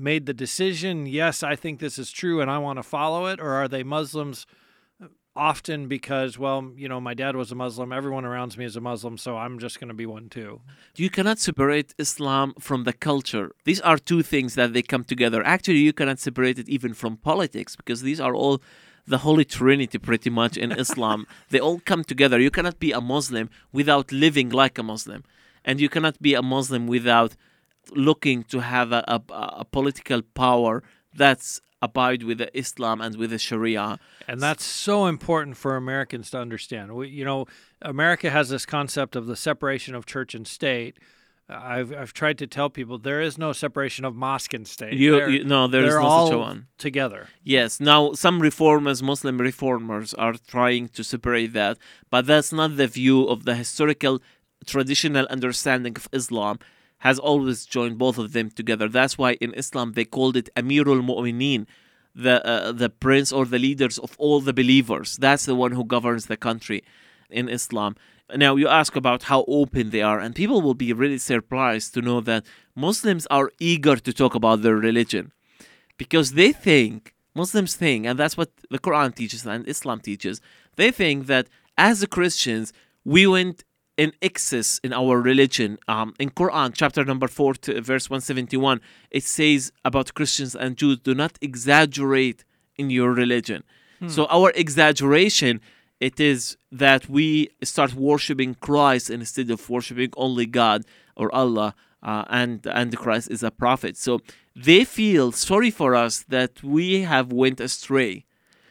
made 0.00 0.26
the 0.26 0.34
decision, 0.34 1.06
yes, 1.06 1.42
I 1.42 1.56
think 1.56 1.78
this 1.78 1.98
is 1.98 2.10
true 2.10 2.40
and 2.40 2.50
I 2.50 2.58
want 2.58 2.78
to 2.78 2.82
follow 2.82 3.26
it, 3.26 3.40
or 3.40 3.52
are 3.52 3.68
they 3.68 3.82
Muslims 3.82 4.46
uh, 5.02 5.06
often 5.36 5.88
because, 5.88 6.38
well, 6.38 6.72
you 6.76 6.88
know, 6.88 7.00
my 7.00 7.14
dad 7.14 7.36
was 7.36 7.52
a 7.52 7.54
Muslim, 7.54 7.92
everyone 7.92 8.24
around 8.24 8.56
me 8.56 8.64
is 8.64 8.76
a 8.76 8.80
Muslim, 8.80 9.18
so 9.18 9.36
I'm 9.36 9.58
just 9.58 9.78
going 9.78 9.88
to 9.88 9.94
be 9.94 10.06
one 10.06 10.28
too? 10.28 10.60
you 10.96 11.10
cannot 11.10 11.38
separate 11.38 11.94
Islam 11.98 12.54
from 12.58 12.84
the 12.84 12.92
culture. 12.92 13.52
These 13.64 13.80
are 13.80 13.98
two 13.98 14.22
things 14.22 14.54
that 14.54 14.72
they 14.72 14.82
come 14.82 15.04
together. 15.04 15.42
Actually, 15.44 15.78
you 15.78 15.92
cannot 15.92 16.18
separate 16.18 16.58
it 16.58 16.68
even 16.68 16.94
from 16.94 17.16
politics 17.16 17.76
because 17.76 18.02
these 18.02 18.20
are 18.20 18.34
all 18.34 18.60
the 19.06 19.18
Holy 19.18 19.44
Trinity 19.44 19.98
pretty 19.98 20.30
much 20.30 20.56
in 20.56 20.72
Islam. 20.72 21.26
they 21.50 21.60
all 21.60 21.80
come 21.80 22.04
together. 22.04 22.38
You 22.40 22.50
cannot 22.50 22.78
be 22.78 22.92
a 22.92 23.00
Muslim 23.00 23.50
without 23.72 24.12
living 24.12 24.50
like 24.50 24.78
a 24.78 24.82
Muslim. 24.82 25.24
And 25.64 25.80
you 25.80 25.88
cannot 25.88 26.20
be 26.20 26.34
a 26.34 26.42
Muslim 26.42 26.86
without 26.86 27.36
looking 27.94 28.44
to 28.44 28.60
have 28.60 28.92
a, 28.92 29.04
a, 29.08 29.22
a 29.32 29.64
political 29.64 30.22
power 30.22 30.82
that's 31.14 31.60
abide 31.82 32.22
with 32.22 32.38
the 32.38 32.56
Islam 32.56 33.00
and 33.00 33.16
with 33.16 33.30
the 33.30 33.38
Sharia. 33.38 33.98
And 34.28 34.40
that's 34.40 34.64
so 34.64 35.06
important 35.06 35.56
for 35.56 35.76
Americans 35.76 36.30
to 36.30 36.38
understand. 36.38 36.94
We, 36.94 37.08
you 37.08 37.24
know, 37.24 37.46
America 37.82 38.30
has 38.30 38.48
this 38.50 38.66
concept 38.66 39.16
of 39.16 39.26
the 39.26 39.36
separation 39.36 39.94
of 39.94 40.06
church 40.06 40.34
and 40.34 40.46
state. 40.46 40.98
I've 41.48 41.92
I've 41.92 42.12
tried 42.12 42.38
to 42.38 42.46
tell 42.46 42.70
people 42.70 42.98
there 42.98 43.20
is 43.20 43.36
no 43.36 43.52
separation 43.52 44.04
of 44.04 44.14
mosque 44.14 44.54
and 44.54 44.68
state. 44.68 44.92
You, 44.92 45.26
you 45.26 45.44
no, 45.44 45.66
there 45.66 45.84
is 45.84 45.94
no 45.94 46.02
all 46.02 46.26
such 46.28 46.34
a 46.34 46.38
one. 46.38 46.66
together. 46.78 47.26
Yes. 47.42 47.80
Now, 47.80 48.12
some 48.12 48.40
reformers, 48.40 49.02
Muslim 49.02 49.38
reformers, 49.38 50.14
are 50.14 50.34
trying 50.46 50.88
to 50.90 51.02
separate 51.02 51.52
that, 51.54 51.78
but 52.08 52.26
that's 52.26 52.52
not 52.52 52.76
the 52.76 52.86
view 52.86 53.26
of 53.26 53.46
the 53.46 53.56
historical, 53.56 54.22
traditional 54.64 55.26
understanding 55.26 55.96
of 55.96 56.08
Islam. 56.12 56.60
Has 57.00 57.18
always 57.18 57.64
joined 57.66 57.98
both 57.98 58.18
of 58.18 58.32
them 58.32 58.50
together. 58.50 58.88
That's 58.88 59.16
why 59.16 59.32
in 59.34 59.52
Islam 59.54 59.92
they 59.92 60.04
called 60.04 60.36
it 60.36 60.48
Amirul 60.54 61.02
Mu'mineen, 61.02 61.66
the 62.14 62.36
uh, 62.46 62.72
the 62.72 62.90
prince 62.90 63.32
or 63.32 63.44
the 63.44 63.58
leaders 63.58 63.98
of 63.98 64.14
all 64.18 64.40
the 64.40 64.52
believers. 64.52 65.16
That's 65.16 65.44
the 65.46 65.54
one 65.54 65.72
who 65.72 65.84
governs 65.84 66.26
the 66.26 66.36
country 66.36 66.84
in 67.30 67.48
Islam. 67.48 67.96
Now 68.34 68.56
you 68.56 68.68
ask 68.68 68.96
about 68.96 69.24
how 69.24 69.44
open 69.48 69.90
they 69.90 70.02
are, 70.02 70.20
and 70.20 70.34
people 70.34 70.60
will 70.62 70.74
be 70.74 70.92
really 70.92 71.18
surprised 71.18 71.94
to 71.94 72.02
know 72.02 72.20
that 72.20 72.44
Muslims 72.76 73.26
are 73.30 73.50
eager 73.58 73.96
to 73.96 74.12
talk 74.12 74.34
about 74.34 74.62
their 74.62 74.76
religion 74.76 75.32
because 75.96 76.32
they 76.32 76.52
think 76.52 77.14
Muslims 77.34 77.74
think, 77.76 78.06
and 78.06 78.18
that's 78.18 78.36
what 78.36 78.50
the 78.70 78.78
Quran 78.78 79.14
teaches 79.14 79.46
and 79.46 79.68
Islam 79.68 80.00
teaches. 80.00 80.40
They 80.76 80.90
think 80.90 81.26
that 81.26 81.48
as 81.76 82.00
the 82.00 82.06
Christians 82.06 82.72
we 83.04 83.26
went 83.26 83.64
in 84.02 84.10
excess 84.30 84.68
in 84.86 84.92
our 85.00 85.14
religion. 85.30 85.70
Um, 85.94 86.08
in 86.22 86.28
Quran 86.40 86.68
chapter 86.80 87.02
number 87.04 87.28
four, 87.36 87.52
to 87.64 87.80
verse 87.92 88.06
one 88.14 88.22
seventy 88.30 88.58
one, 88.70 88.78
it 89.18 89.24
says 89.38 89.60
about 89.84 90.06
Christians 90.18 90.52
and 90.62 90.70
Jews: 90.80 90.98
do 91.08 91.12
not 91.22 91.32
exaggerate 91.48 92.40
in 92.80 92.86
your 92.98 93.10
religion. 93.24 93.60
So 94.14 94.20
our 94.36 94.50
exaggeration 94.64 95.60
it 96.08 96.18
is 96.18 96.56
that 96.84 97.02
we 97.10 97.50
start 97.62 97.92
worshiping 97.94 98.52
Christ 98.54 99.10
instead 99.10 99.50
of 99.50 99.68
worshiping 99.68 100.10
only 100.16 100.46
God 100.46 100.86
or 101.14 101.26
Allah, 101.34 101.74
uh, 102.02 102.24
and 102.42 102.66
and 102.66 102.96
Christ 102.96 103.30
is 103.30 103.42
a 103.42 103.50
prophet. 103.50 103.94
So 104.06 104.12
they 104.68 104.82
feel 104.84 105.26
sorry 105.32 105.72
for 105.80 105.90
us 105.94 106.14
that 106.36 106.52
we 106.62 107.02
have 107.12 107.28
went 107.42 107.60
astray. 107.68 108.24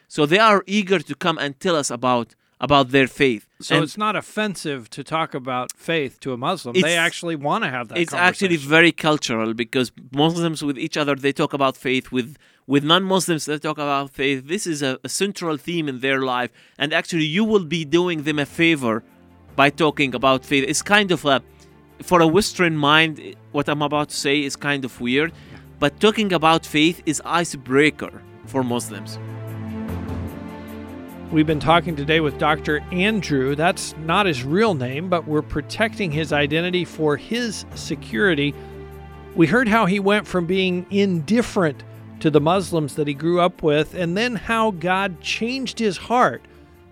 So 0.08 0.26
they 0.26 0.42
are 0.50 0.64
eager 0.66 0.98
to 0.98 1.14
come 1.14 1.38
and 1.38 1.52
tell 1.64 1.76
us 1.76 1.90
about 1.98 2.34
about 2.60 2.90
their 2.90 3.06
faith. 3.06 3.46
So 3.60 3.76
And 3.76 3.84
it's 3.84 3.96
not 3.96 4.14
offensive 4.16 4.90
to 4.90 5.02
talk 5.02 5.34
about 5.34 5.72
faith 5.72 6.20
to 6.20 6.32
a 6.32 6.36
Muslim. 6.36 6.74
They 6.80 6.96
actually 6.96 7.36
want 7.36 7.64
to 7.64 7.70
have 7.70 7.88
that. 7.88 7.98
it's 7.98 8.12
actually 8.12 8.56
very 8.56 8.92
cultural 8.92 9.54
because 9.54 9.90
Muslims 10.12 10.62
with 10.62 10.78
each 10.78 10.96
other 10.96 11.14
they 11.14 11.32
talk 11.32 11.52
about 11.52 11.76
faith 11.76 12.12
with 12.12 12.36
with 12.66 12.84
non-Muslims 12.84 13.46
they 13.46 13.58
talk 13.58 13.78
about 13.78 14.10
faith. 14.10 14.46
This 14.46 14.66
is 14.66 14.82
a, 14.82 14.98
a 15.02 15.08
central 15.08 15.56
theme 15.56 15.88
in 15.88 16.00
their 16.00 16.20
life, 16.20 16.50
and 16.78 16.92
actually 16.92 17.24
you 17.24 17.44
will 17.44 17.64
be 17.64 17.84
doing 17.84 18.22
them 18.24 18.38
a 18.38 18.46
favor 18.46 19.02
by 19.56 19.70
talking 19.70 20.14
about 20.14 20.44
faith. 20.44 20.64
It's 20.68 20.82
kind 20.82 21.10
of 21.10 21.24
a 21.24 21.42
for 22.02 22.20
a 22.20 22.26
Western 22.26 22.76
mind, 22.76 23.36
what 23.52 23.68
I'm 23.68 23.82
about 23.82 24.08
to 24.10 24.16
say 24.16 24.42
is 24.42 24.56
kind 24.56 24.84
of 24.84 25.00
weird, 25.00 25.32
but 25.78 26.00
talking 26.00 26.32
about 26.32 26.64
faith 26.64 27.02
is 27.06 27.20
icebreaker 27.24 28.22
for 28.46 28.62
Muslims. 28.62 29.18
We've 31.32 31.46
been 31.46 31.60
talking 31.60 31.94
today 31.94 32.18
with 32.18 32.38
Dr. 32.38 32.80
Andrew. 32.90 33.54
That's 33.54 33.94
not 33.98 34.26
his 34.26 34.42
real 34.42 34.74
name, 34.74 35.08
but 35.08 35.28
we're 35.28 35.42
protecting 35.42 36.10
his 36.10 36.32
identity 36.32 36.84
for 36.84 37.16
his 37.16 37.64
security. 37.76 38.52
We 39.36 39.46
heard 39.46 39.68
how 39.68 39.86
he 39.86 40.00
went 40.00 40.26
from 40.26 40.46
being 40.46 40.86
indifferent 40.90 41.84
to 42.18 42.30
the 42.30 42.40
Muslims 42.40 42.96
that 42.96 43.06
he 43.06 43.14
grew 43.14 43.40
up 43.40 43.62
with, 43.62 43.94
and 43.94 44.16
then 44.16 44.34
how 44.34 44.72
God 44.72 45.20
changed 45.20 45.78
his 45.78 45.96
heart 45.98 46.42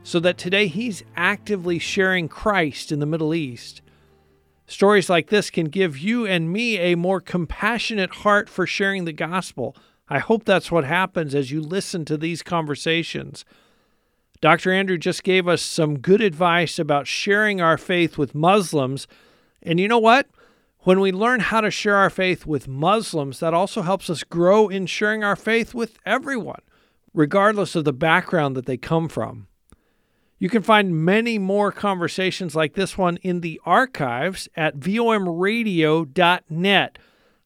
so 0.05 0.21
that 0.21 0.39
today 0.39 0.69
he's 0.69 1.03
actively 1.17 1.81
sharing 1.81 2.29
Christ 2.29 2.93
in 2.93 3.01
the 3.01 3.07
Middle 3.07 3.35
East. 3.35 3.83
Stories 4.69 5.11
like 5.11 5.31
this 5.31 5.51
can 5.51 5.67
give 5.67 5.99
you 5.99 6.27
and 6.27 6.53
me 6.53 6.79
a 6.79 6.95
more 6.95 7.21
compassionate 7.21 8.11
heart 8.11 8.49
for 8.49 8.69
sharing 8.69 9.05
the 9.05 9.13
gospel. 9.13 9.75
I 10.09 10.21
hope 10.21 10.45
that's 10.45 10.71
what 10.71 10.85
happens 10.85 11.35
as 11.35 11.51
you 11.51 11.61
listen 11.61 12.05
to 12.05 12.17
these 12.17 12.45
conversations. 12.45 13.45
Dr. 14.41 14.73
Andrew 14.73 14.99
just 14.99 15.25
gave 15.25 15.49
us 15.49 15.61
some 15.61 15.99
good 15.99 16.21
advice 16.21 16.79
about 16.79 17.07
sharing 17.07 17.61
our 17.61 17.77
faith 17.77 18.17
with 18.17 18.35
Muslims. 18.35 19.09
And 19.63 19.81
you 19.81 19.89
know 19.89 19.99
what? 19.99 20.29
When 20.81 21.01
we 21.01 21.11
learn 21.11 21.41
how 21.41 21.61
to 21.61 21.73
share 21.73 21.97
our 21.97 22.11
faith 22.11 22.47
with 22.47 22.69
Muslims, 22.69 23.41
that 23.41 23.53
also 23.53 23.83
helps 23.83 24.09
us 24.09 24.23
grow 24.23 24.69
in 24.69 24.87
sharing 24.87 25.25
our 25.25 25.35
faith 25.35 25.75
with 25.75 25.99
everyone, 26.07 26.61
regardless 27.13 27.75
of 27.75 27.85
the 27.85 27.93
background 27.93 28.55
that 28.57 28.67
they 28.67 28.77
come 28.77 29.09
from. 29.09 29.49
You 30.39 30.49
can 30.49 30.63
find 30.63 31.05
many 31.05 31.37
more 31.37 31.73
conversations 31.73 32.55
like 32.55 32.75
this 32.75 32.97
one 32.97 33.17
in 33.19 33.41
the 33.41 33.61
archives 33.65 34.49
at 34.57 34.79
vomradio.net. 34.79 36.99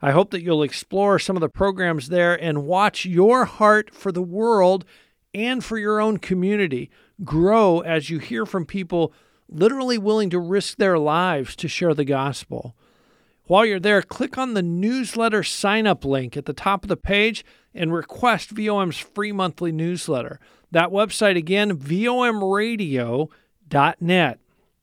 I 0.05 0.11
hope 0.11 0.31
that 0.33 0.43
you'll 0.43 0.63
explore 0.63 1.19
some 1.19 1.37
of 1.37 1.41
the 1.41 1.49
programs 1.49 2.11
there 2.11 2.35
and 2.35 2.67
watch 2.67 3.07
your 3.07 3.47
heart 3.47 3.95
for 3.95 4.13
the 4.13 4.21
world 4.21 4.85
and 5.35 5.65
for 5.65 5.79
your 5.79 6.01
own 6.01 6.19
community 6.19 6.91
grow 7.25 7.81
as 7.81 8.11
you 8.11 8.19
hear 8.19 8.45
from 8.47 8.67
people 8.67 9.13
literally 9.49 9.99
willing 9.99 10.31
to 10.31 10.39
risk 10.39 10.79
their 10.79 10.99
lives 10.99 11.55
to 11.57 11.69
share 11.69 11.95
the 11.95 12.05
gospel. 12.05 12.75
While 13.45 13.67
you're 13.67 13.81
there, 13.81 14.03
click 14.03 14.39
on 14.39 14.55
the 14.55 14.63
newsletter 14.63 15.43
sign 15.43 15.87
up 15.87 16.05
link 16.05 16.37
at 16.37 16.47
the 16.47 16.53
top 16.53 16.85
of 16.85 16.89
the 16.89 16.97
page 16.97 17.45
and 17.75 17.93
request 17.93 18.51
VOM's 18.51 18.99
free 18.99 19.33
monthly 19.33 19.73
newsletter. 19.73 20.39
That 20.71 20.91
website 20.91 21.37
again, 21.37 21.77
vomradio.net. 21.77 23.29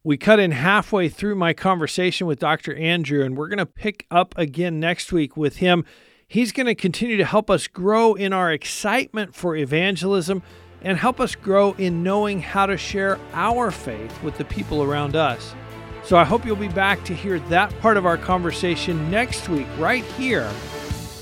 We 0.03 0.17
cut 0.17 0.39
in 0.39 0.51
halfway 0.51 1.09
through 1.09 1.35
my 1.35 1.53
conversation 1.53 2.25
with 2.27 2.39
Dr. 2.39 2.75
Andrew, 2.75 3.23
and 3.23 3.37
we're 3.37 3.49
going 3.49 3.57
to 3.57 3.65
pick 3.65 4.05
up 4.09 4.33
again 4.37 4.79
next 4.79 5.11
week 5.11 5.35
with 5.35 5.57
him. 5.57 5.83
He's 6.31 6.51
going 6.51 6.67
to 6.67 6.75
continue 6.75 7.17
to 7.17 7.25
help 7.25 7.49
us 7.49 7.65
grow 7.65 8.13
in 8.13 8.33
our 8.33 8.51
excitement 8.51 9.33
for 9.33 9.55
evangelism 9.55 10.43
and 10.83 10.95
help 10.95 11.19
us 11.19 11.33
grow 11.33 11.73
in 11.79 12.03
knowing 12.03 12.39
how 12.39 12.67
to 12.67 12.77
share 12.77 13.17
our 13.33 13.71
faith 13.71 14.21
with 14.21 14.37
the 14.37 14.45
people 14.45 14.83
around 14.83 15.15
us. 15.15 15.55
So 16.03 16.17
I 16.17 16.25
hope 16.25 16.45
you'll 16.45 16.55
be 16.55 16.67
back 16.67 17.03
to 17.05 17.15
hear 17.15 17.39
that 17.49 17.75
part 17.79 17.97
of 17.97 18.05
our 18.05 18.15
conversation 18.15 19.09
next 19.09 19.49
week, 19.49 19.65
right 19.79 20.03
here 20.03 20.47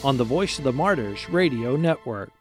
on 0.04 0.18
the 0.18 0.26
Voice 0.26 0.58
of 0.58 0.66
the 0.66 0.74
Martyrs 0.74 1.30
Radio 1.30 1.78
Network. 1.78 2.37